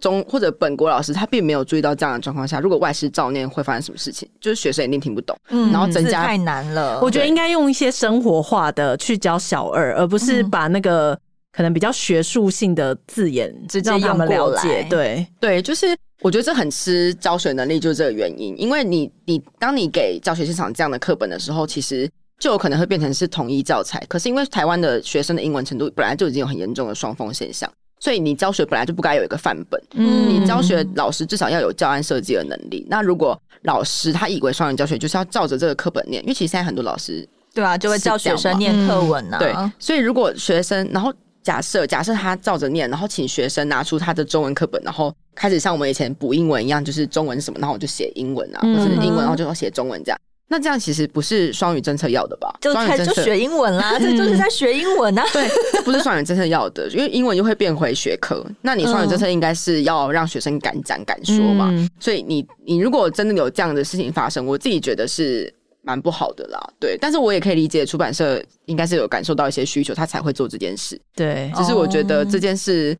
[0.00, 4.28] 中或者本国老师他并没有注意到这样的状况下，如果外师照念会发生什么事情？
[4.40, 5.36] 就是学生一定听不懂。
[5.50, 7.00] 嗯，然后增加太难了。
[7.02, 11.18] 我觉得应该用一些生活化的去教小二，而不是把那个
[11.52, 14.86] 可能比较学术性的字眼直接让他们了解。
[14.88, 15.96] 对对，就是。
[16.26, 18.60] 我觉得这很吃教学能力，就是这个原因。
[18.60, 22.10] 因为你，你当你给教学现场这样的课本的时候，其实
[22.40, 24.04] 就有可能会变成是统一教材。
[24.08, 29.80] 可是因为台湾的学生的英文程度本来就已经有很严重的双峰现象，所以你教学本来就不该有一个范本。
[29.92, 32.84] 嗯，你教学老师至少要有教案设计的能力。
[32.90, 39.38] 那如果老师他以为双语教学就是要照着这个课本念，因为其实现在很多老师对啊，就会教学生念课文啊。
[39.38, 41.14] 对，所以如果学生然后。
[41.46, 50.18] 假设假设他照着念，然后请学生拿出他的中文课本，然后开始像我们以前补英文一样，就是中文什么，然后我就写英文啊，或者是英文，然后就要写中文这样。
[50.48, 52.52] 那这样其实不是双语政策要的吧？
[52.60, 55.24] 就才就学英文啦， 这就是在学英文啊。
[55.32, 58.44] 对，这不是双语政策要的，因为英文就会变回学科。
[58.62, 61.70] 那你双语政策应该是要让学生敢讲敢说嘛。
[62.00, 65.52] 所以你你如果真的有这样的事情发生，我自己觉得是。
[65.82, 71.00] 蛮不好的啦，对，但是我也可以理解出版社应该是有感受到一些需求，他才会做这件事。
[71.14, 72.98] 对，只是我觉得这件事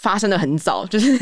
[0.00, 1.18] 发生的很早， 就是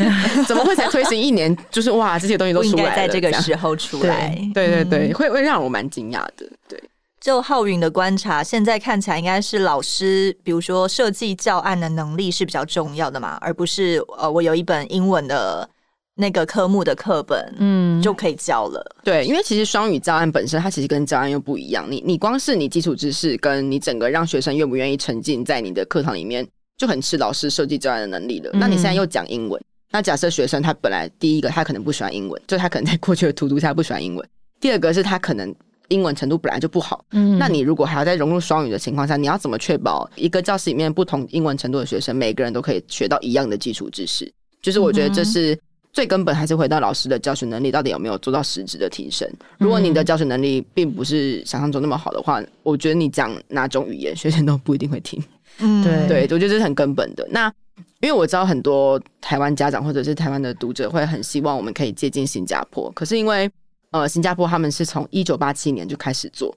[0.47, 6.49] 怎么会才推行一年，就是哇，这些东西都出来了，在这个时候出来，对对对，对，会会让我蛮惊讶的。
[6.69, 6.81] 对，
[7.21, 15.69] 就浩云的观察，现在看起来应该是老师，比如说设计教案的能力是比较重要的嘛，而不是呃，我有一本英文的
[16.15, 18.85] 那个科目的课本，嗯，就可以教了。
[19.03, 21.85] 对，因为其实双语教案本身，它其实跟教案又不一样。
[21.91, 26.47] 你你光是你基础知识，跟你整个让学生愿不愿意沉浸在你的课堂里面，
[26.79, 28.51] 就很吃老师设计教案的能力了。
[28.55, 29.61] 嗯、那你现在又讲英文，
[29.91, 34.27] 那假设学生他本来第一个他可能不喜欢英文，就他可能在过去的荼毒下不喜欢英文。
[34.59, 35.55] 第二个是他可能。
[35.91, 44.31] 英文程度本来就不好，嗯，那你如果还要再融入双语的情况下，你要怎么确保一个教室里面不同英文程度的学生，每个人都可以学到一样的基础知识？
[44.61, 45.59] 就是我觉得这是
[45.91, 49.27] 最根本，还是回到老师的教学能力到底有没有做到实质的提升？
[49.57, 55.19] 如果你的教学能力并不是想象中那么好的话，我觉得你讲哪种语言，学生都不一定会听。
[55.59, 57.27] 嗯，对，对，我觉得这是很根本的。
[57.31, 57.53] 那
[58.01, 63.51] 因为我知道很多台湾家长或者是台湾的读者会很希望我们可以接近新加坡，可是因为。
[63.91, 66.55] 呃，新加坡他们是从一九八七年就开始做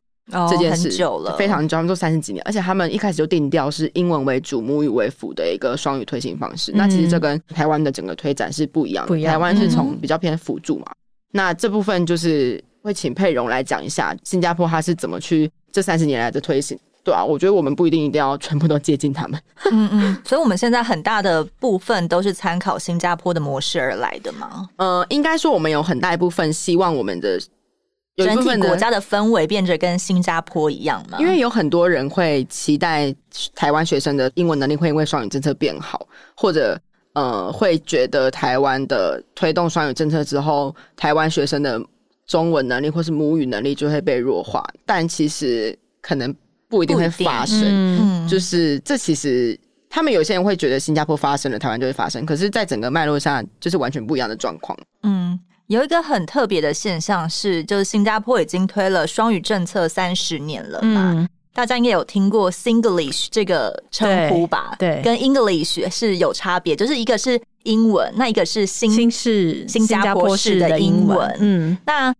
[0.50, 6.74] 这件事，哦、很久了，非常久，他们做三十几年，而且他们一开始就定调是英文为主、母语为辅的一个双语推行方式。
[6.74, 10.86] 嗯、那其实这跟台湾的整个推展是不一样的，不一样，台湾是从比较偏辅助嘛。
[10.90, 11.00] 嗯、
[11.32, 16.78] 那这部分就是会请佩蓉来讲一下，新加坡他是怎么去这三十年来的推行。
[17.04, 19.42] 对啊，我觉得我们不一定一定要全部都接近他们。
[19.72, 24.70] 嗯嗯，所以我们现在很大的部分都是参考新加坡的模式而来的吗？
[24.76, 27.40] 呃，应该说我们有很大一部分希望我们的
[28.18, 31.18] 整体国家的氛围变得跟新加坡一样嘛。
[31.20, 33.12] 因为有很多人会期待
[33.56, 36.80] 台湾学生的英文能力会因为双语政策变好，或者
[37.14, 41.82] 呃会觉得台湾的推动双语政策之后，台湾学生的
[42.28, 46.36] 中文能力或是母语能力就会被弱化，但其实可能。
[46.72, 54.78] 不一定会发生，嗯、就是这其实他们有些人会觉得新加坡发生了，台湾就会发生，可是，在整个脉络上，就是完全不一样的状况。
[55.04, 64.74] 嗯，有一个很特别的现象是，就是新加坡已经推了双语政策三十年了嘛，嗯、大家应该有听过 Singlish 这个称呼吧？
[64.80, 71.38] 对，对跟 English 是有差别，就是一个是英文，那一个是新新式新加坡式的英文。
[71.42, 72.16] 嗯，那。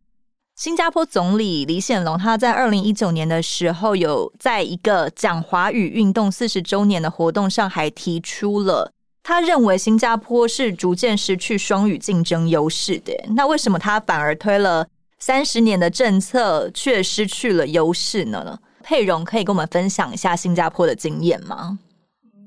[0.62, 8.94] 新加坡总理李显龙，他在二零一九年的时候，有在一个讲华语运动四十周年的活动上，还提出了
[9.24, 13.12] 他认为新加坡是逐渐失去双语竞争优势的。
[13.36, 14.86] 那为什么他反而推了
[15.18, 18.60] 三十年的政策，却失去了优势呢？
[18.84, 21.80] 佩蓉可以跟我们分享一下新加坡的经验吗？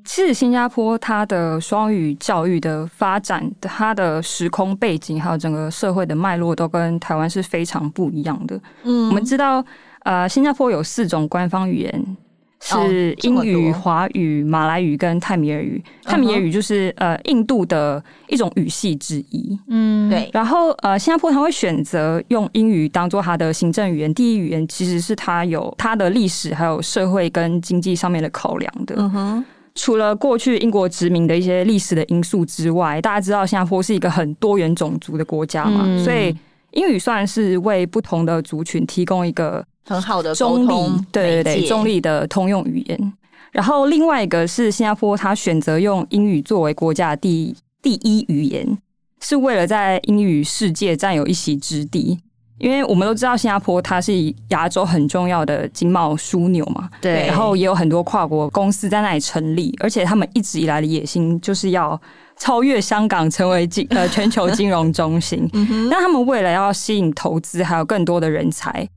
[0.05, 8.61] 其实新加坡它的双语教育的发展，它的时空背景还有整个社会的脉络都跟台湾是非常不一样的。
[8.83, 9.65] 嗯，我们知道，
[10.01, 12.17] 呃，新加坡有四种官方语言，
[12.61, 15.83] 是英语、华语、马来语跟泰米尔语。
[16.03, 19.59] 泰米尔语就是呃印度的一种语系之一。
[19.69, 20.29] 嗯，对。
[20.33, 28.95] 然后呃，新加坡它会选择用英语当做它的行政语言、第一语言，其实是它有它的历史还有社会跟经济上面的考量的。
[28.99, 29.45] 嗯哼。
[29.75, 36.35] 除了过去英国殖民的一些历史的因素之外，大家知道新加坡是一个很多元种族的国家嘛，嗯、所以
[36.73, 43.13] 英语算是为不同的族群提供一个很好的中立，对对对，中立的通用语言。
[43.53, 48.79] 然后另外一个是新加坡，它选择用英语作为国家的第第一语言，
[49.21, 52.19] 是为了在英语世界占有一席之地。
[52.59, 54.13] 因为我们都知道新加坡它是
[54.49, 62.01] 亚洲很重要的经贸枢纽嘛，对，然后也有很多跨国公司在那里成立，而且他们一直以来的野心就是要
[62.37, 65.49] 超越香港，成为金呃全球金融中心。
[65.53, 68.89] 那、嗯、哼他们为了要吸引投资，还有更多的人才，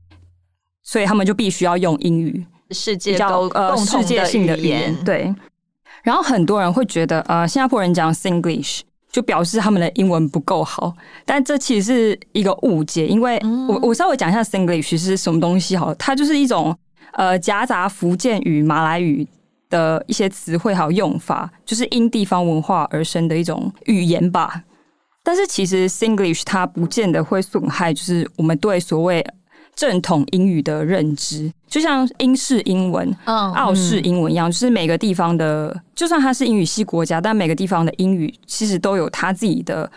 [0.84, 4.94] 所以他们就必须要用英语，世界比较呃世界性的语言。
[5.04, 5.34] 对，
[6.04, 8.82] 然后很多人会觉得呃新加坡人讲 Singlish。
[9.10, 10.94] 就表示他们的英文不够好，
[11.24, 16.76] 但这其实是一个误解，因为我我稍微讲一下 Singlish 是什么东西好了，它就是一种
[17.12, 19.26] 呃夹杂福建语、马来语
[19.70, 24.62] 的一些词汇还有用法，就是因地方文化而生的一种语言吧。
[25.22, 29.24] 但是其实 Singlish 它不见得会损害，就是我们对所谓。
[29.78, 39.88] 正统英语的认知，就像英式英文、嗯、澳式英文一样，就是每个地方的，就算它是英语系国家，但每个地方的英语其实都有它自己的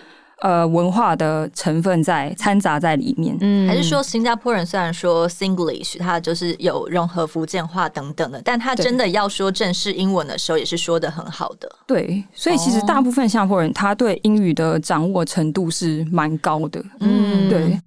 [0.42, 3.36] 呃文化的成分在掺杂在里面。
[3.42, 11.68] 嗯，还是说新加坡人虽然说 Singlish，它就是有融合福建话等等的，但他真的要说正式英文的时候，也是说的很好的。
[11.88, 16.86] 对，所以其实大部分新加坡人他对英语的掌握程度是蛮高的。
[17.00, 17.82] 嗯，对。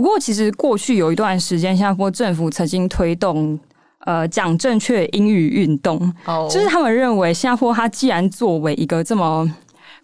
[0.00, 3.58] 不过，其实过去有一段时间，新加坡政府曾经推动
[4.06, 6.50] 呃讲正确英语运动，oh.
[6.50, 9.46] 就是他们认为新加坡它既然作为一个这么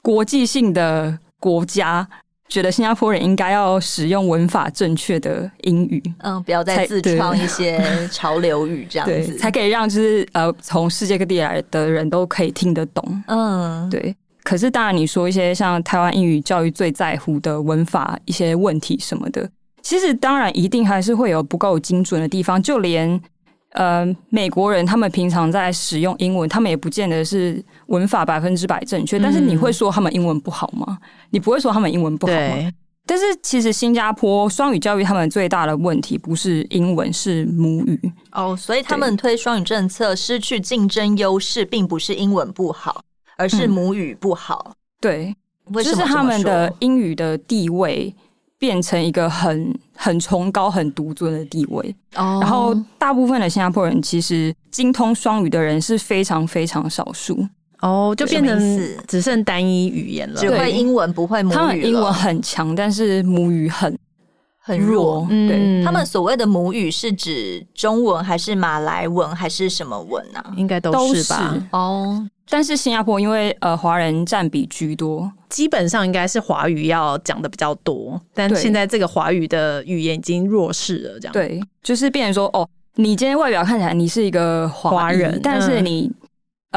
[0.02, 2.06] 国际性的国家，
[2.46, 7.82] 觉得新加坡人应该要使用文法正确的英语，嗯，不要再自创一些
[8.12, 13.22] 潮流语这样子，才可以让就是呃从世界各地来的人都可以听得懂。
[13.28, 14.14] 嗯，对。
[14.44, 19.48] 可是当然，你说一些像台湾英语教育最在乎的文法一些问题什么的，
[19.86, 23.20] 其实当然一定还是会有不够精准的地方，就连。
[23.72, 29.18] 呃，美国人他们平常在使用英文，他们也不见得是文法百分之百正确。
[29.18, 30.96] 但是你会说他们英文不好吗？
[31.28, 32.72] 你不会说他们英文不好吗？
[33.04, 38.00] 但是其实新加坡双语教育他们最大的问题不是英文，是母语。
[38.32, 43.02] 哦，所以他们推双语政策失去竞争优势，并不是英文不好，
[43.36, 44.68] 而是母语不好。
[44.70, 45.36] 嗯、对，
[45.84, 48.14] 就是他们的英语的地位。
[48.58, 51.94] 变成一个很很崇高、很独尊的地位。
[52.14, 52.42] Oh.
[52.42, 57.46] 然后，大部分的新加坡人其实精通双语的人是非常非常少数。
[57.80, 58.58] 哦，oh, 就变成
[59.06, 61.54] 只剩单一语言了，只会英文不会母语。
[61.54, 63.94] 他们英文很强，但是母语很
[64.66, 65.24] 很弱。
[65.30, 70.52] 嗯、对，他们所谓的母语是指中文还是马来文还是什么文啊？
[70.56, 71.68] 应该都是吧？
[71.70, 72.18] 哦。
[72.18, 72.26] Oh.
[72.48, 78.20] 但是新加坡因为呃华人占比居多，基本上应该是华语要讲的比较多。
[78.34, 86.25] 但现在这个华语的语言已经弱势了，这样对，就是变成说哦，你今天外表看起来你是一个华人，但是你、嗯、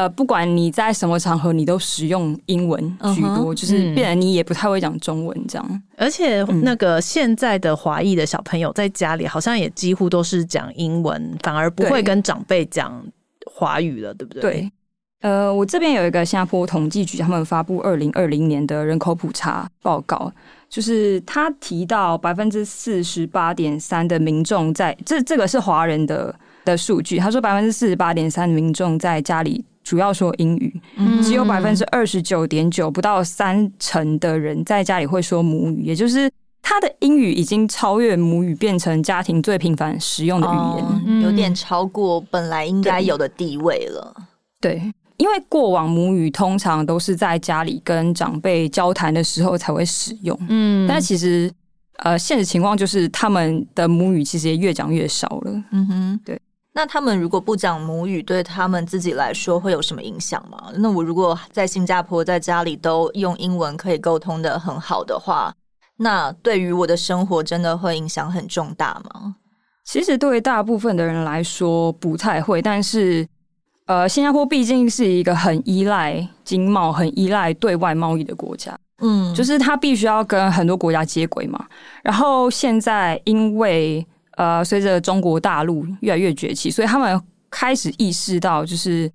[0.00, 2.80] 呃不管你在什么场合，你都使用英文
[3.14, 5.66] 居多，uh huh, 就是变成你也不太会讲中文这样。
[5.68, 13.04] 嗯、而且那个现在的华裔的小朋友在家里好像也几乎都是讲英文，反而不会跟长辈讲
[13.44, 14.40] 华语了，对不对？
[14.40, 14.72] 对。
[15.20, 20.32] 呃，我这边有一个新加坡统计局，他们发布二零二零年的人口普查报告，
[20.70, 26.34] 就是他提到百分之四十八点三的民众在这这个是华人的
[26.64, 36.30] 的数据，他说百分之四十八点三的民众在家里主要说英语，嗯、只有百分之二十九点九不到三成的人在家里会说母语，也就是
[36.62, 44.14] 他的英语已经超越母语，变成家庭最频繁使用的语言，哦、有点超过本来应该有的地位了，
[44.60, 44.74] 对。
[44.74, 51.52] 对因为过往母语通常都是在家里跟长辈交谈的时候才会使用，嗯，但其实
[51.98, 56.40] 呃，现实情况就是他们的母语其实也越讲越少了，嗯哼，对。
[56.72, 60.70] 那他们如果不讲母语，对他们自己来说会有什么影响吗？
[60.76, 65.52] 那我如果在新加坡在家里都用英文可以沟通的很好的话，
[65.96, 69.36] 那对于我的生活真的会影响很重大吗？
[69.84, 73.26] 其实对于大部分的人来说不太会，但是。
[73.86, 81.66] 呃，新加坡毕竟是一个很依赖经贸、很依赖对外贸易的国家，嗯，就是它必须要跟很多国家接轨嘛。
[82.04, 84.06] 然后现在因为
[84.36, 89.10] 呃，随着中国大陆越来越崛起，所以他们开始意识到就是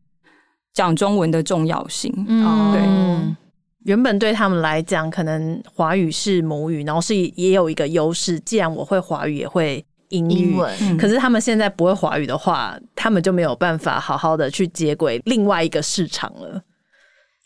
[0.74, 2.14] 讲中文的重要性。
[2.28, 3.36] 嗯，对，
[3.84, 8.40] 原本对他们来讲，可能华语是母语，然后是也有一个优势。
[8.40, 9.86] 既然我会华语，也会。
[10.10, 16.62] 英语，英文，可是他们现在不会华语的话，他们就没有办法好好的去接轨另外一个市场了。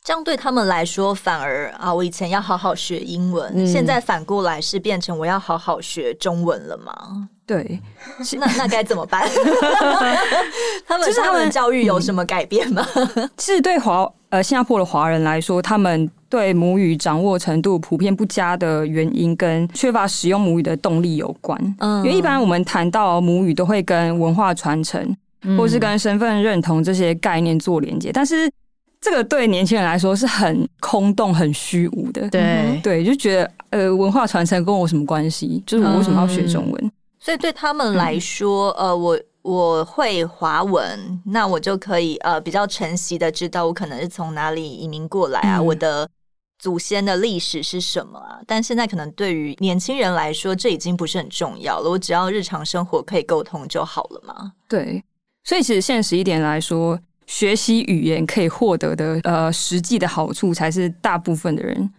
[0.04, 7.30] 这样对他们来说，反而啊，我以前要好好学英文，嗯、现在反过来是变成我要好好学中文了吗？
[7.50, 7.82] 对，
[8.38, 9.28] 那那该怎么办？
[10.88, 12.86] 他们就是他们的教育有什么改变吗？
[13.38, 16.10] 其实对华呃新加坡的华人来说，他们。
[16.30, 21.60] 对母语掌握程度普遍不佳的原因，跟缺乏使用母语的动力有关。
[21.80, 25.18] 嗯，因为一般我们谈到母语，都会跟文化传承，
[25.58, 28.12] 或是跟身份认同这些概念做连接。
[28.14, 28.48] 但是
[29.02, 32.30] 这个对年轻人来说是很空洞、很虚无的。
[32.30, 35.64] 对对，就觉得呃，文化传承跟我什么关系？
[35.66, 36.79] 就是我为什么要学中文？
[37.20, 46.10] 所以对他们来说，呃，我我会华文，那我就可以呃比较承袭的知道我可能是从哪里移民过来啊，我的。
[46.62, 48.42] 祖先的历史是什么啊？
[48.46, 51.90] 但现在可能对于年轻人来说，这已经不是很重要了。
[51.90, 54.52] 我只要日常生活可以沟通就好了嘛。
[54.68, 55.02] 对，
[55.46, 61.90] 所以其实现实一点来说，学习语言可以获得的呃实际的好处，才是大部分的人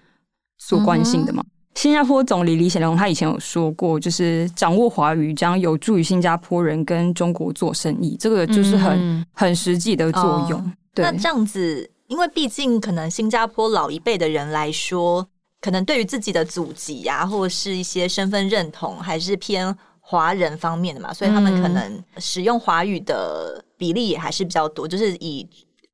[0.59, 1.43] 所关心的嘛。
[1.75, 10.61] 新加坡总理李显龙他以前有说过，就是掌握华语将有助于新加坡人跟中国做生意，这个就是很、嗯、很实际的作用。
[10.61, 11.91] 哦、对那这样子。
[12.09, 15.25] 因为毕竟，可能新加坡老一辈的人来说，
[15.61, 24.89] 可能对于自己的祖籍呀、啊，或者是一些身份认同，还是偏华人方面的嘛，所以他们可能使用华语的比例也还是比较多。
[24.89, 25.49] 就是以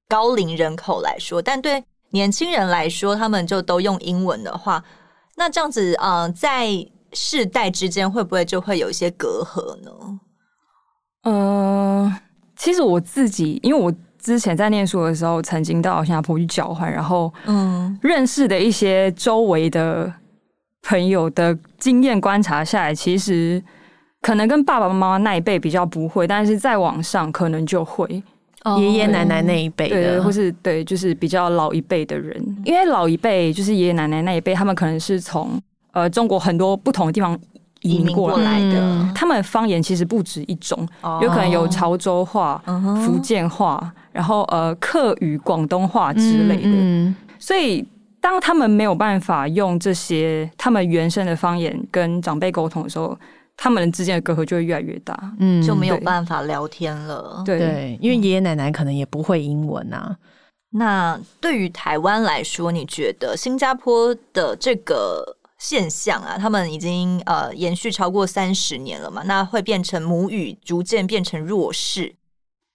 [0.09, 4.83] 高龄人口来说，但对年轻人来说，他们就都用英文的话，
[5.37, 6.69] 那这样子，嗯、呃，在
[7.13, 9.91] 世代之间会不会就会有一些隔阂呢？
[11.23, 12.17] 呃，
[12.57, 13.93] 其实我自己，因为我。
[14.19, 20.13] 之前在念书的时候，曾经到新加坡去交换，然后嗯，认识的一些周围的
[20.83, 23.63] 朋友的经验观察下来，其实
[24.23, 28.21] 可能跟爸爸妈妈那一辈比较不会，但是再往上可能就会。
[28.79, 35.61] 爷爷奶奶那一辈的，对，或是对，就是比较老一辈的人，因为老一辈就是爷爷奶奶那一辈，他们可能是从
[35.93, 37.39] 呃中国很多不同的地方
[37.83, 42.61] 移民过来的，嗯、他们方言其实不止一种，哦、有可能有潮州话、
[43.05, 47.15] 福建话，然后呃客语、广东话之类的。
[47.39, 47.87] 所以
[48.21, 53.17] 当他们没有办法用这些他们原生的方言跟长辈沟通的时候。
[53.57, 57.43] 他们之间的隔阂就会越来越大，嗯，就没有办法聊天了。
[57.45, 60.15] 对，对，因为爷爷奶奶可能也不会英文啊。
[60.71, 69.23] 那对于台湾来说，你觉得新加坡的这个现象啊，他们已经呃延续超过三十年了嘛？
[69.25, 72.15] 那会变成母语逐渐变成弱势，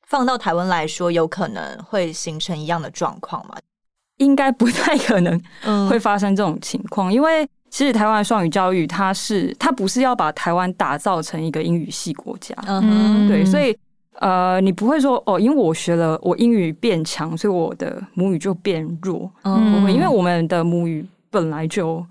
[0.08, 3.56] 放到台湾来说，有可能会形成一样的状况吗？
[4.18, 5.40] 应该不太可能
[5.88, 7.48] 会发生这种情况，嗯、因为。
[7.72, 13.76] 其实台湾双语教育，它是它不是要把台湾打造成一个英语系国家，嗯哼，对，所以
[14.20, 22.06] 呃，你不会说哦，因为我学了，我英语变强，所以我的母语就变弱，嗯，不会，因为我们的母语本来就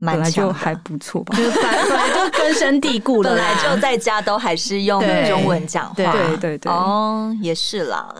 [0.00, 8.14] 本来就还不错吧，就是本来就根深蒂固了，本来就在家都还是用中文讲话，对对对对，哦，也是啦。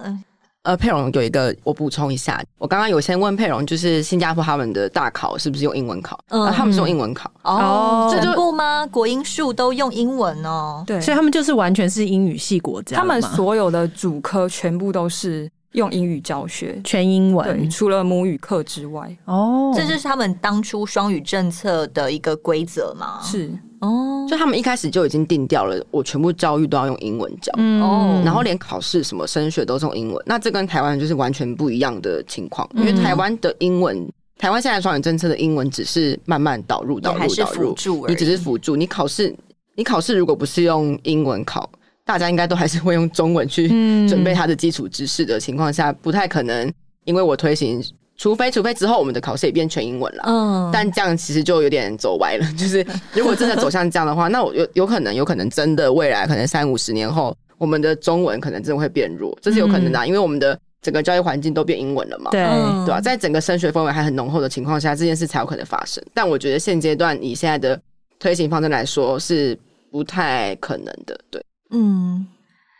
[0.62, 6.22] 呃，佩蓉有一个，我补充一下，我刚刚有先问佩蓉，就是新加坡他们的大考是不是用英文考？
[6.28, 8.86] 嗯、呃，他们是用英文考哦，这就不吗？
[8.88, 23.18] 国英数都用英文哦，对，所以他们就是完全是英语系国家，他们所有的主科全部都是用英语教学，全英文，对，除了母语课之外，哦，这就是他们当初双语政策的一个规则吗？
[23.22, 23.50] 是。
[23.80, 34.06] 哦，就他们一开始就已经定掉了，我全部教育都要用英文教，哦，然后连考试什么升学都是用英文，那这跟台湾就是完全不一样的情况，因为台湾的英文，
[34.38, 37.74] 台湾现在双语政策的英文只是慢慢导入导入导入，
[38.06, 39.34] 你只是辅助，你考试
[39.74, 41.70] 你考试如果不是用英文考，
[42.04, 43.66] 大家应该都还是会用中文去
[44.06, 46.70] 准备它的基础知识的情况下，不太可能，
[47.04, 47.82] 因为我推行。
[48.20, 52.46] 除非，除非之后我们的考试也变全英文了，嗯，但这样其实就有点走歪了。
[52.52, 62.42] 就是如果真的走向这样的话，那我有有可能，有可能真的未来可能三五十年后，我们的中文可能真的会变弱，这是有可能的，因为我们的整个教育环境都变英文了嘛，对
[62.84, 63.00] 对吧？
[63.00, 66.04] 在整个升学氛围还很浓厚的情况下，这件事才有可能发生。
[66.12, 67.80] 但我觉得现阶段以现在的
[68.18, 69.58] 推行方针来说，是
[69.90, 71.18] 不太可能的。
[71.30, 72.26] 对，嗯，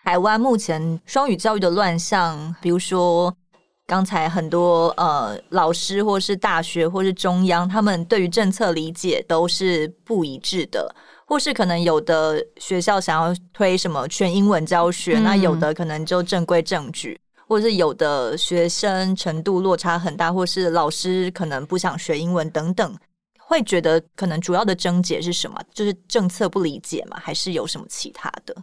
[0.04, 3.34] 台湾目前双语教育的乱象，比如说。
[3.90, 10.94] 刚才很多呃老师或是大学或是中央，他们对于政策理解都是不一致的，
[11.26, 22.96] 或是可能有的学校想要推什么全英文教学，嗯、那有的可能就正规正矩，或是有的学生程度落差很大，或是老师可能不想学英文等等，
[23.40, 25.60] 会觉得可能主要的症结是什么？
[25.74, 27.18] 就是政策不理解吗？
[27.20, 28.54] 还是有什么其他的？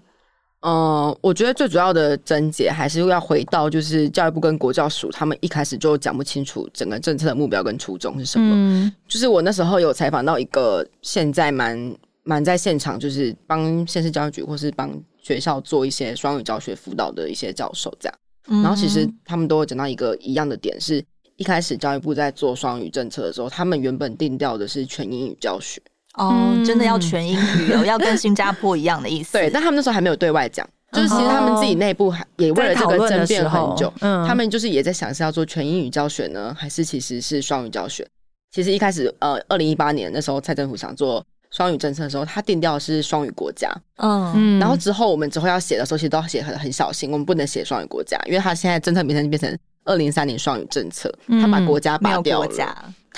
[0.62, 8.46] 嗯、呃，我觉得最主要的症结还是要回到，就是教育部跟国教署他们一开始就讲不清楚整个政策的目标跟初衷是什么。
[8.56, 14.92] 嗯、就是我那时候有采访到一个现在蛮蛮在现场，就是帮县市教育局或是帮
[15.22, 18.20] 学校做一些双语教学辅导的一些教授这样。
[18.48, 21.04] 嗯、然后其实他们都有讲到一个一样的点，是
[21.36, 25.80] 一开始教育部在做双语政策的时候，他们原本定调的是全英语教学。
[26.18, 29.34] 哦，真的要全英语哦， 要跟新加坡一样的意思。
[29.34, 33.92] 对，但他们那时候还没有对外讲，就是其实他们自己内部还也为了这个争辩很久。
[34.02, 38.06] 嗯，他们就是也在想是要做全英语教学呢，还是其实是双语教学？
[38.52, 43.72] 其实一开始呃，二零一八年那时候蔡政府想做双语政策的时候，他定调的是双语国家。
[43.98, 49.56] 嗯，然后之后我们之后要写的时候，其实都要写很很小心，我们不能写双语国家，因为他现在政策名称变成
[49.86, 52.48] 二零三零双语政策，他把国家拔掉了。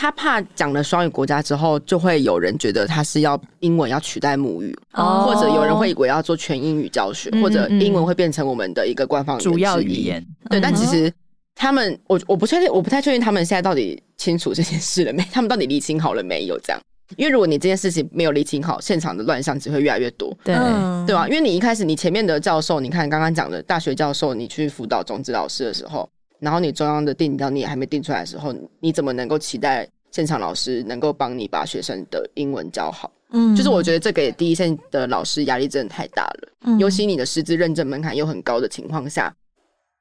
[0.02, 10.26] 他怕讲了双语国家之后，就会有人觉得他是要英文要取代母语，哦、或者有人会以为要做全英语教学，嗯、或者英文会变成我们的一个官方主要语言。
[10.50, 11.12] 对，嗯、但其实
[11.54, 15.22] 他们，我我不确定，我不太确定他们现在到底清楚这件事了没？
[15.34, 16.58] 他们到底理清好了没有？
[16.62, 16.82] 这样，
[17.18, 20.34] 因为如果你这件事情没有理清好，现场的乱象只会越来越多。
[20.46, 20.56] 对，
[21.06, 21.28] 对吧？
[21.28, 26.10] 因为你一开始你前面的教授，你看刚刚讲的大学教授，你去辅导种子老师的时候。
[26.40, 33.12] 然后你中央的定调你也还没定出来的时候，你怎么能够期待现场老师能够帮你把学生的英文教好？
[33.32, 36.50] 嗯，就是我觉得这给第一线的老师压力真的太大了。
[36.62, 39.34] 嗯，尤其你的师资认证门槛又很高的情况下，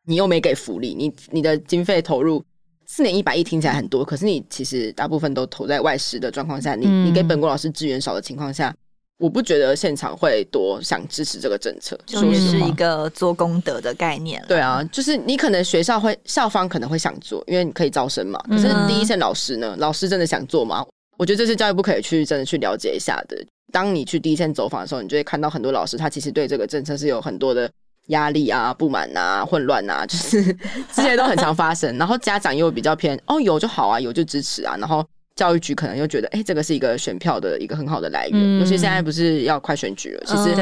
[0.06, 2.42] 你又没给福利，你你的经费投入
[2.86, 8.74] 四年一百亿听起来很多，可是你其实大部分都投在外师的状况下，你你给本国老师资源少的情况下。
[9.18, 14.42] 我不觉得现场会多想支持这个政策，就是一个做功德的概念。
[14.46, 18.40] 对啊，就是你可能学校会校方可能会想做，因为你可以招生嘛。
[18.48, 19.74] 可是第一线老师呢？
[19.76, 20.86] 嗯、老师真的想做吗？
[21.16, 23.36] 我觉得这是教育部可以去真的去了解一下的。
[23.72, 27.68] 当你去第一线走访的时候，你就会看到很多老师，他其实对这个政策是有很多的
[28.06, 30.56] 压力啊、不满啊、混乱啊，就是
[30.94, 31.98] 这些都很常发生。
[31.98, 34.76] 然后家长又比较偏哦，有就好啊，有就支持啊。
[34.78, 35.04] 然后
[35.38, 38.34] 教育局可能又觉得，哎，这个是一个选票的一个很好的来源。
[38.34, 40.52] 嗯、尤其现在不是要快选举了，其实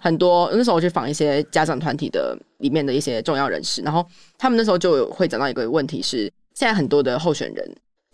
[0.00, 4.04] 很多那时候我去访一些家长团体的里面的一些重要人士，然后
[4.36, 7.64] 他们那时候就会讲到一个问题是，现在很多的候选人。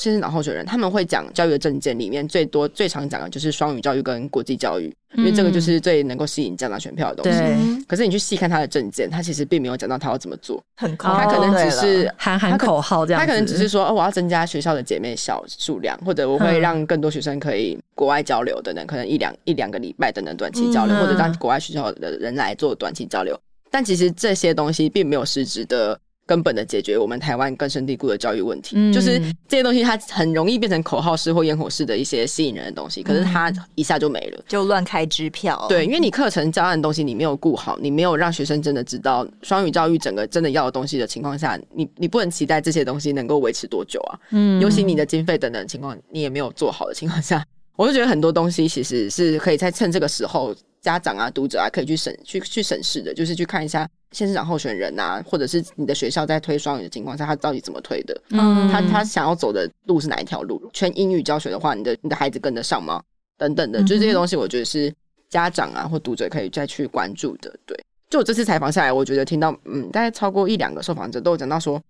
[0.00, 7.38] 新生党候选人他们会讲教育的证件里面最多最常讲的就是双语教育跟国际教育，因为这个就是最能够吸引家长选票的东西。
[7.38, 7.84] 对。
[7.86, 23.38] 可是你去细看他的证件，他其实并没有讲到他要怎么做，很他可能只是喊喊口号这样，他可能只是说哦，我要增加学校的姐妹校数量，或者我会让更多学生可以国外交流等等，可能一两一两个礼拜等等短期交流，或者让国外学校的人来做短期交流。
[23.70, 26.00] 但其实这些东西并没有实质的。
[26.30, 29.18] 根本的解决我们台湾根深蒂固的教育问题，嗯、就是
[29.48, 35.66] 这些东西它很容易变成口号式或烟火式的一些吸引人的东西，可是它一下就没了，就乱开支票。
[35.68, 44.14] 对，因为你课程教案的东西你没有顾好，你没有让学生真的知道双语教育整个真的要的东西的情况下，你你不能期待这些东西能够维持多久啊？
[44.30, 50.54] 嗯，尤其你的经费等等情况你也没有做好的情况下，我就觉得很多东西其实是可以在趁这个时候。
[50.80, 58.20] 家长啊，读者啊，可以去审去去审视的，就是去看一下县市长候选人啊，或者是你的学校在推双语的情况下，他到底怎么推的？
[58.30, 60.60] 嗯，他他想要走的路是哪一条路？
[60.72, 63.02] 全英语教学的话，你的你的孩子跟得上吗？
[63.36, 64.92] 等等的，就是这些东西，我觉得是
[65.28, 67.54] 家长啊或读者可以再去关注的。
[67.66, 67.78] 对，
[68.08, 71.80] 就我这次采访下来，我觉得听到嗯，大概超过一两个受访者都有讲到说。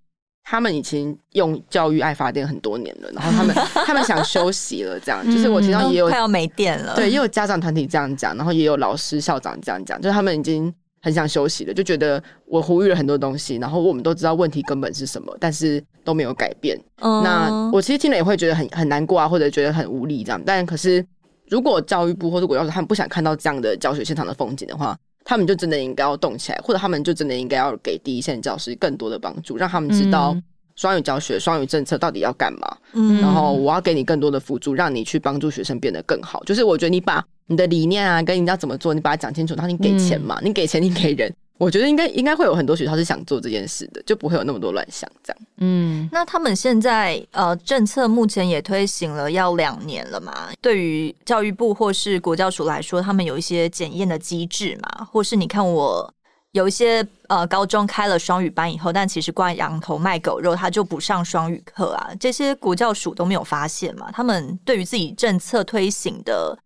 [0.45, 3.55] 他们已经用教育爱发电很多年了，然后他们
[3.87, 10.73] 他们想休息了，这样就是我听到也有快要没电了，对，也有家长团体这样讲，然后也有老师校长这样讲，就是他们已经
[11.03, 16.77] 很想休息了，就觉得我呼吁了很多东西，然后我们都知道问题根本是什么，但是都没有改变。
[17.01, 20.43] 嗯、那我其实听了也会觉得很很难过啊，或者觉得很无力这样。
[20.45, 21.05] 但可是
[21.49, 30.37] 如果教育部或者国教署他们不想看到这样的教学现场的风景的话，他们就真的应该要动起来，或者他们就真的应该要给第一线教师更多的帮助，让他们知道
[30.77, 32.77] 双语教学、双语政策到底要干嘛。
[32.93, 36.43] 嗯，然后我要给你更多的辅助，让你去帮助学生变得更好。
[36.45, 41.33] 就是我觉得你把你的理念啊，跟你要怎么做，你把它讲清楚，然后你给钱嘛，你给钱，你给人。
[41.61, 45.43] 我觉得应该应该会有很多学校是想做这件事的，就不会有那么多乱象这样。
[45.59, 50.49] 嗯，那他们现在呃政策目前也推行了要两年了嘛？
[50.63, 55.05] 对于教育部或是国教署来说，他们有一些检验的机制嘛？
[55.05, 56.11] 或是你看我
[56.53, 62.11] 有一些呃高中开了双语班以后，但其实挂羊头卖狗肉，他就不上双语课啊？
[62.19, 64.11] 这些国教署都没有发现嘛？
[64.11, 66.59] 他们对于自己政策推行的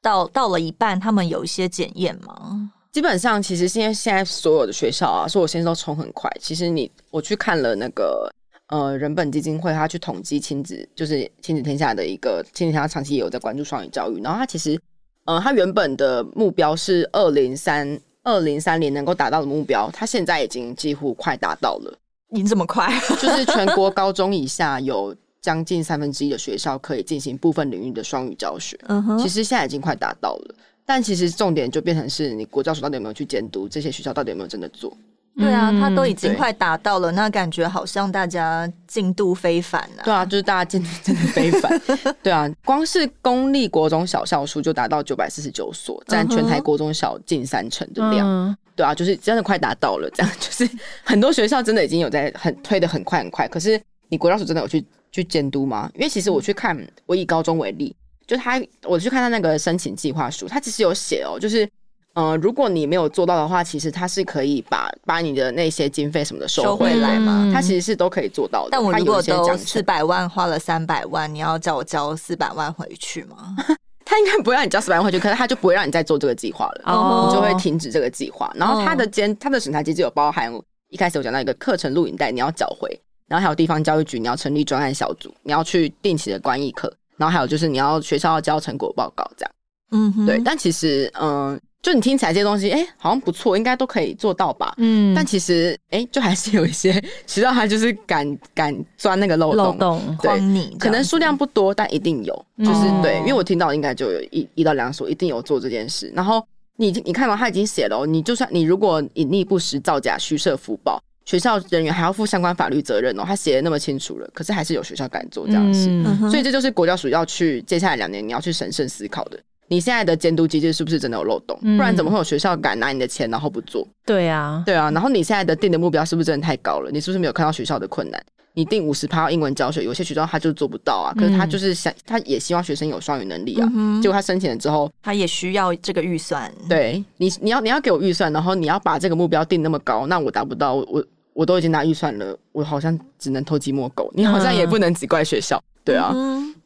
[0.00, 2.70] 到到了一半，他们有一些检验吗？
[2.92, 6.30] 基本上，其实现在现在所有的学校啊，所有先生都冲很快。
[6.40, 8.28] 其实你我去看了那个
[8.68, 14.20] 呃人本基金会，他去统计亲子，就是亲子天下的一个亲子天下长期也有在关注双语教育。
[14.22, 14.80] 然后他其实
[15.24, 21.96] 呃他原本的目标是二零三二零三年能够达到的目标，他现在已经几乎快达到了。
[22.28, 22.92] 你这么快？
[23.20, 28.76] 就是全国高中以下有将近三分之一的学校可以进行部分领域的双语教学。
[28.88, 30.54] 嗯哼，其实现在已经快达到了。
[30.92, 34.92] 但其实重点就变成是你国教署到底有没有去监督这些学校到底有没有真的做？
[35.36, 40.02] 对啊，他都已经快达到了，那感觉好像大家进度非凡啊。
[40.02, 41.80] 对啊，就是大家进度真的非凡。
[42.24, 48.26] 对啊，光是公立国中小校数就达到九百四十九所，占全台国中小近三成的量。
[48.26, 48.56] Uh huh.
[48.74, 50.68] 对啊，就是真的快达到了，这样就是
[51.04, 53.46] 很多学校真的已经有在很推的很快很快。
[53.46, 55.88] 可是你国教署真的有去去监督吗？
[55.94, 56.76] 因为其实我去看，
[57.06, 57.94] 我以高中为例。
[58.30, 61.68] 就他，我去看他那个申请计划书，他其实有写哦，就是，
[62.14, 68.68] 呃，如果你没有做到的话，其实他是可以把把你的那些经费什么的收回来嘛，他其实是都可以做到的。
[68.70, 73.56] 但我如果都四百万花了三百万，你要叫我交四百万回去吗？
[74.06, 78.48] 他应该不会让你交四百万回去，可是他就不会让你再做这个计划了，哦、你就会停止这个计划。
[78.54, 80.52] 然后他的监，他的审查机制有包含
[80.90, 82.88] 一开始我讲到一个课程录影带你要缴回，
[83.26, 86.92] 然后还有地方教育局你要成立专案小组，你要去定期的观议课。
[87.20, 89.52] 然后还有就是你要学校要交成果报告这样，
[89.90, 90.40] 嗯哼，对。
[90.42, 94.72] 但其实，嗯、呃，就你听起来这些东西，哎，好像不错，应该都可以做到吧？
[94.78, 95.14] 嗯。
[95.14, 96.92] 但其实，哎，就还是有一些
[97.26, 103.18] 学校，他就是敢敢钻那个漏洞，漏洞对，你可能数量不多，但一定有，就是、嗯、对。
[103.18, 106.10] 因为我听到应该就有一一到两所一定有做这件事。
[106.16, 106.42] 然后
[106.76, 110.98] 你你看到他已经写了、哦，你就算你如果隐匿不实、造假、虚设福报。
[111.24, 119.38] 学校人员还要负相关法律责任哦，他写的那么清楚了，可是还是有学校敢做这样的事，嗯、所以这就是国教署要去接下来两年你要去审慎思考的。
[119.70, 121.56] 你现在的监督机制是不是真的有漏洞？
[121.60, 123.86] 不然怎么会有学校敢拿你的钱然后不做？
[124.04, 124.90] 对啊，对啊。
[124.90, 126.90] 然后你现在的定的目标是不是真的太高了？
[126.90, 128.20] 你是不是没有看到学校的困难？
[128.52, 131.14] 你定五十趴英文教学，有些学校他就做不到啊。
[131.16, 133.72] 可是他就是想，他也希望学生有双语能力啊。
[134.02, 136.52] 结果他申请了之后，他也需要这个预算。
[136.68, 144.10] 对你，你要你要给我预算，然后你要把这个目标定那么高，那我达不到，我我都已经拿预算了，我好像只能偷鸡摸狗。
[144.16, 146.14] 你好像也不能只怪学校，对啊。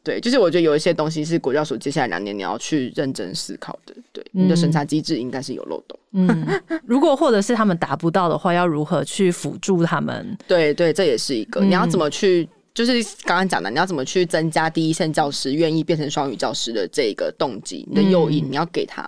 [0.03, 3.95] 对，就是我觉得有一些东西是国教署接下来两年你要去认真思考的。
[4.13, 5.99] 对，你的审查机制应该是有漏洞。
[6.11, 6.47] 嗯，
[6.85, 10.37] 如果或者是他们达不到的话，要如何去辅助他们？
[10.47, 11.61] 对对，这也是一个。
[11.61, 12.47] 你要怎么去？
[12.75, 17.87] 就是刚刚讲的，你要怎么去增加第一线教师愿意变成双语教师的这个动机？
[17.89, 19.01] 你的诱因，你要给他。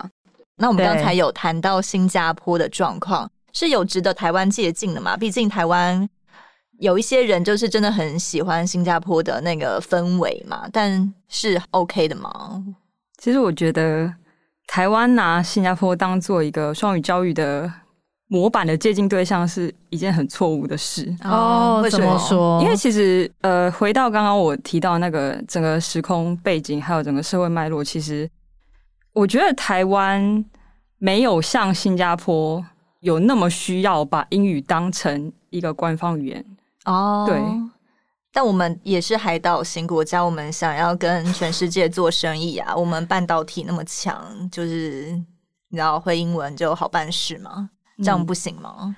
[0.55, 5.15] 那我们刚才有谈到新加坡的状况，是有值得台湾借鉴的嘛？
[5.15, 6.09] 毕竟台湾。
[6.79, 12.63] 有一些人就是真的很喜欢新加坡的那个氛围嘛，但是 OK 的吗？
[13.17, 14.13] 其实我觉得
[14.67, 17.71] 台湾拿新加坡当做一个双语教育的
[18.27, 21.79] 模板的借镜对象是一件很错误的事哦。
[21.83, 22.61] 为什么说？
[22.61, 28.29] 因为其实呃，回到刚刚我提到那个整个时空背景，还有整个社会脉络，其实
[29.13, 30.45] 我觉得台湾
[30.99, 32.63] 没有像新加坡
[32.99, 36.45] 有那么需要把英语当成一个官方语言。
[36.87, 37.37] 哦，对，
[38.31, 42.73] 但我们也是海岛型国家，我们想要跟全世界做生意啊。
[42.73, 45.11] 我们半导体那么强，就是
[45.69, 47.69] 你知道会英文就好办事吗？
[47.97, 48.95] 这样不行吗？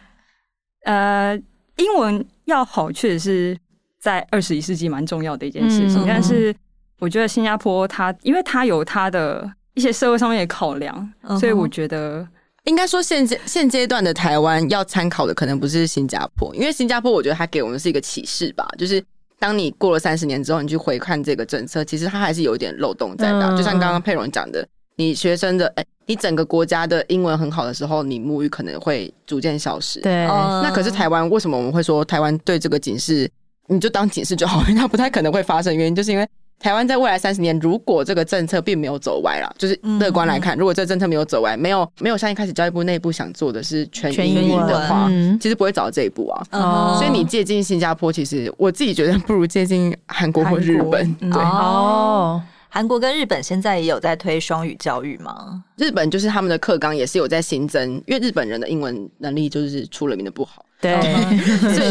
[0.84, 1.44] 嗯、呃，
[1.78, 3.58] 英文要好，确实是
[4.00, 6.04] 在二十一世纪蛮重要的一件事情。
[6.04, 6.56] 嗯、但是
[7.00, 12.28] 我觉得新加坡它，因为它有它的一些社会上面的考量，嗯、所以我觉得。
[12.66, 19.04] 应该说现阶现阶段的台湾要参考的可能不是新加坡，因为新加坡我觉得它给我们是一个启示吧，就是
[19.40, 23.50] 当你过了三十年之后，你去回看这个政策，其实它还是有一点漏洞在的。
[23.50, 30.02] 嗯、就像刚刚佩蓉讲的，你学生的哎、欸，你整个国家的英文很好的时候，你母语可能会逐渐消失。
[30.02, 33.30] 对，那可是台湾为什么我们会说台湾对这个警示，
[33.68, 36.28] 你就当警示就好，因为它不太可能会发生，原因就是因为。
[36.60, 46.44] 台湾在未来三十年，如果这个政策并没有走歪了，就是乐观来看，如果这个政策没有走歪，没有没有像一开始教育部内部想做的是全英语的话，其实不会走到这一步啊。
[46.52, 51.14] 哦，所以你借鉴新加坡，其实我自己觉得不如借鉴韩国或日本。
[51.16, 55.64] 对哦，韩国跟日本现在也有在推双语教育吗？
[55.80, 60.66] 日本就是他们的课纲也是有在新增，因为日本人的英文能力就是出了名的不好。
[60.82, 60.94] 对，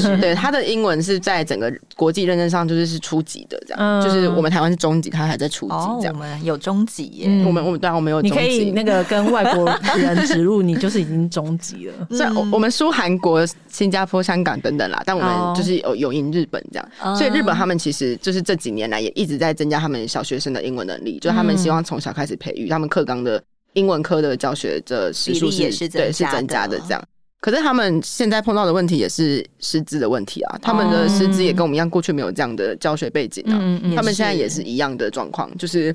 [0.00, 6.14] 所以对他的英文是在整个国际认证上就是是初级的这样，就是我们台湾是中级，他还在初级这样。
[6.14, 8.36] 我们有中级耶，我们我们当然我们有中级。
[8.38, 11.94] 你可以那个跟外国人植入，你就是已经中级了。
[12.16, 17.14] 所以我们输韩国、新加坡、香港等等啦，但我们就是有有赢日本这样。
[17.14, 23.42] 所以日本他们其实就是这几年来也一直在增加他们小学生的英文能力，就他们希望从小开始培育他们课纲的
[23.78, 27.02] 英文科的教学的时数是对是增加的这样。
[27.40, 33.54] 可是他们现在碰到的问题也是师资的问题啊，他们的师资也跟我们一样，过去没有这样的教学背景啊，
[33.94, 35.94] 他们现在也是一样的状况，就是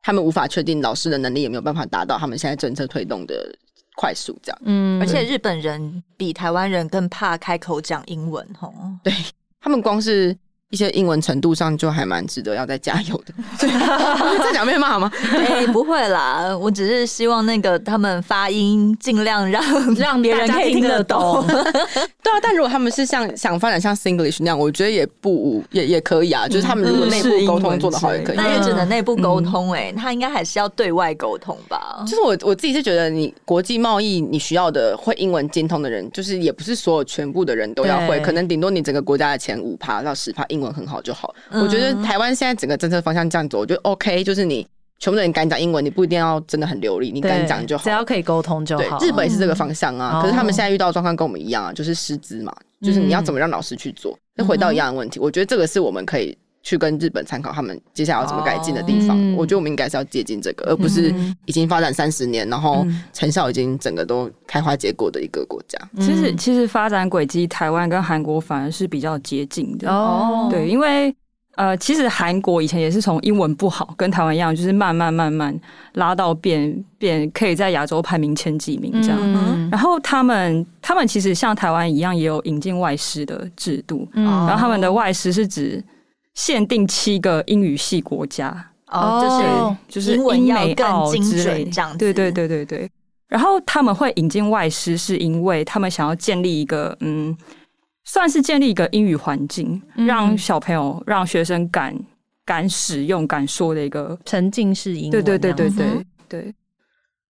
[0.00, 3.52] 他们无法确定老师的能力有没有办法达到他们现在政策推动的
[3.96, 4.58] 快速这样。
[4.64, 8.72] 嗯，而且日本人比台湾人更怕开口讲英文吼，
[9.02, 9.12] 对，
[9.60, 10.36] 他们光是。
[10.70, 15.10] 一些英文程度上就还蛮值得要再加油的， 这讲被骂吗？
[15.32, 19.62] 哎、欸，不会啦，我只是希望那个他们发音尽量让
[19.94, 21.46] 让别人可以听得懂。
[21.46, 26.48] 对啊，但如果他们是像想发展像 Singlish 那样，我觉得也不也也可以啊。
[26.48, 32.02] 就是他们如果内部沟通做得好也可以，那也只能内部沟通哎、他应该还是要对外沟通吧。
[32.06, 41.34] 就是我我自己是觉得，你国际贸易你需要的会英文精通的人，就是也不是所有全部的人都要会，可能顶多你整个国家的前五趴到十趴英文很好就好。
[41.50, 44.66] 嗯、我觉得台湾现在整个政策方向这样走，我觉得 OK，就是你
[45.00, 48.98] 全部的人敢讲英文，你不一定要真的很流利，你敢讲就好，只要可以沟通就好。
[48.98, 59.16] 对，日本也是这个方向啊，嗯、可是他们现在遇到的状况跟我们一样啊，就是师资嘛，就是你要怎么让老师去做，那、嗯、回到一样的问题，我觉得这个是我们可以去跟日本参考，他们接下来要怎么改进的地方。
[59.16, 65.78] 哦、我觉得我们应该是要接近这个，而不是已经发展三十年，然后成效已经整个都开花结果的一个国家。
[66.00, 70.48] 其实，其实发展轨迹，台湾跟韩国反而是比较接近的哦。
[70.50, 71.14] 对，因为。
[71.56, 75.56] 呃，其实韩国以前也是从英文不好，跟台湾一样，就是慢慢慢慢
[75.92, 79.16] 拉到变变可以在亚洲排名前几名这样。
[79.22, 84.04] 嗯、然后他们他们其实像台湾一样，也有引进外师的制度。
[84.14, 85.80] 嗯、然后他们的外师是指
[86.34, 91.96] 限定七个英语系国家，哦，就是就是英美澳之类这样。
[91.96, 92.90] 对对对对对。
[93.28, 97.36] 然后他们会引进外师，是因为他们想要建立一个嗯。
[98.06, 101.98] 算是建立一个英语环境，让小朋友、让学生敢
[102.44, 105.10] 敢使用、敢说的一个沉浸式英语。
[105.10, 106.54] 对对对对对，对，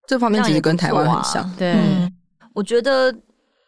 [0.08, 1.48] 这方面其实跟台湾很像。
[1.56, 2.12] 对、嗯，
[2.52, 3.14] 我觉得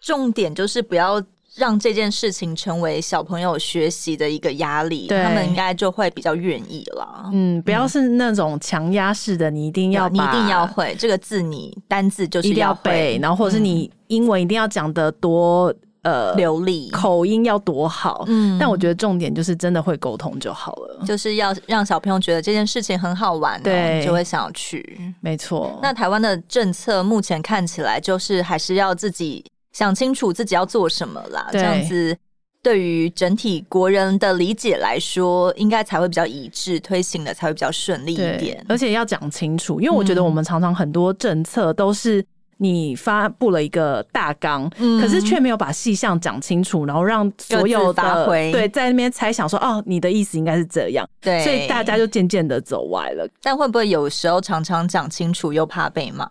[0.01, 1.22] 重点就是不要
[1.57, 7.30] 让这件事情成为小朋友学习的一个压力，他们应该就会比较愿意了。
[7.32, 15.74] 嗯，不要是那种强压式的，你一定要，你一定要会这个字，你单字就是一定要背，然后或者是你英文一定要讲得多。
[16.02, 25.00] 呃，流利，口音要多好，嗯，但我觉得重点就是真的会沟通就好了，就是要让小朋友觉得这件事情很好玩，对，就会想要去。
[25.20, 25.76] 没错。
[25.82, 29.44] 那台湾的政策目前看起来就是还是要自己
[29.77, 32.16] 想清楚自己要做什么啦，这样子
[32.62, 38.64] 对于整体国人的理解来说，应该才会比较一致，推行的才会比较顺利一点。
[38.70, 42.24] 而且要讲清楚，因为我觉得我们常常很多政策都是。
[42.59, 53.29] 你发布了一个大纲，嗯、可是却没有把细项讲清楚，然后让所有的对在那边猜想说，哦，你的意思应该是这样，对，所以大家就渐渐的走歪了。
[53.43, 56.27] 但会不会有时候常常讲清楚又怕被骂？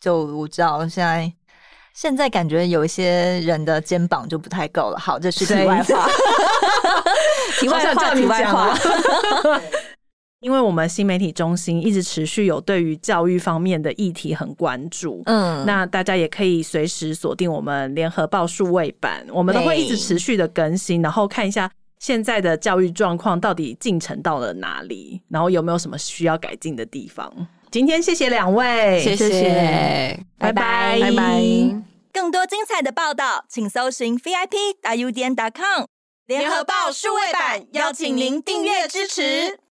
[0.00, 1.32] 就我知道现在
[1.96, 4.98] 现在感觉有一些人的肩膀就不太够了。
[4.98, 6.06] 好，这是题外话，
[7.58, 8.78] 题外话，题外话。
[10.40, 21.68] 因为我们新媒体中心一直持续有对于教育方面的议题很关注，嗯，那大家也可以随时锁定我们联合报数位版，我们都会一直持续的更新，然后看一下
[21.98, 27.32] 现在的教育状况到底进程到了哪里，然后有没有什么需要改进的地方。
[27.70, 31.42] 今天谢谢两位，谢谢，拜拜，拜拜。
[32.12, 35.86] 更多精彩的报道，请搜寻 VIP 大 U 点 com
[36.26, 39.58] 联合报数位版，邀请您订阅支持。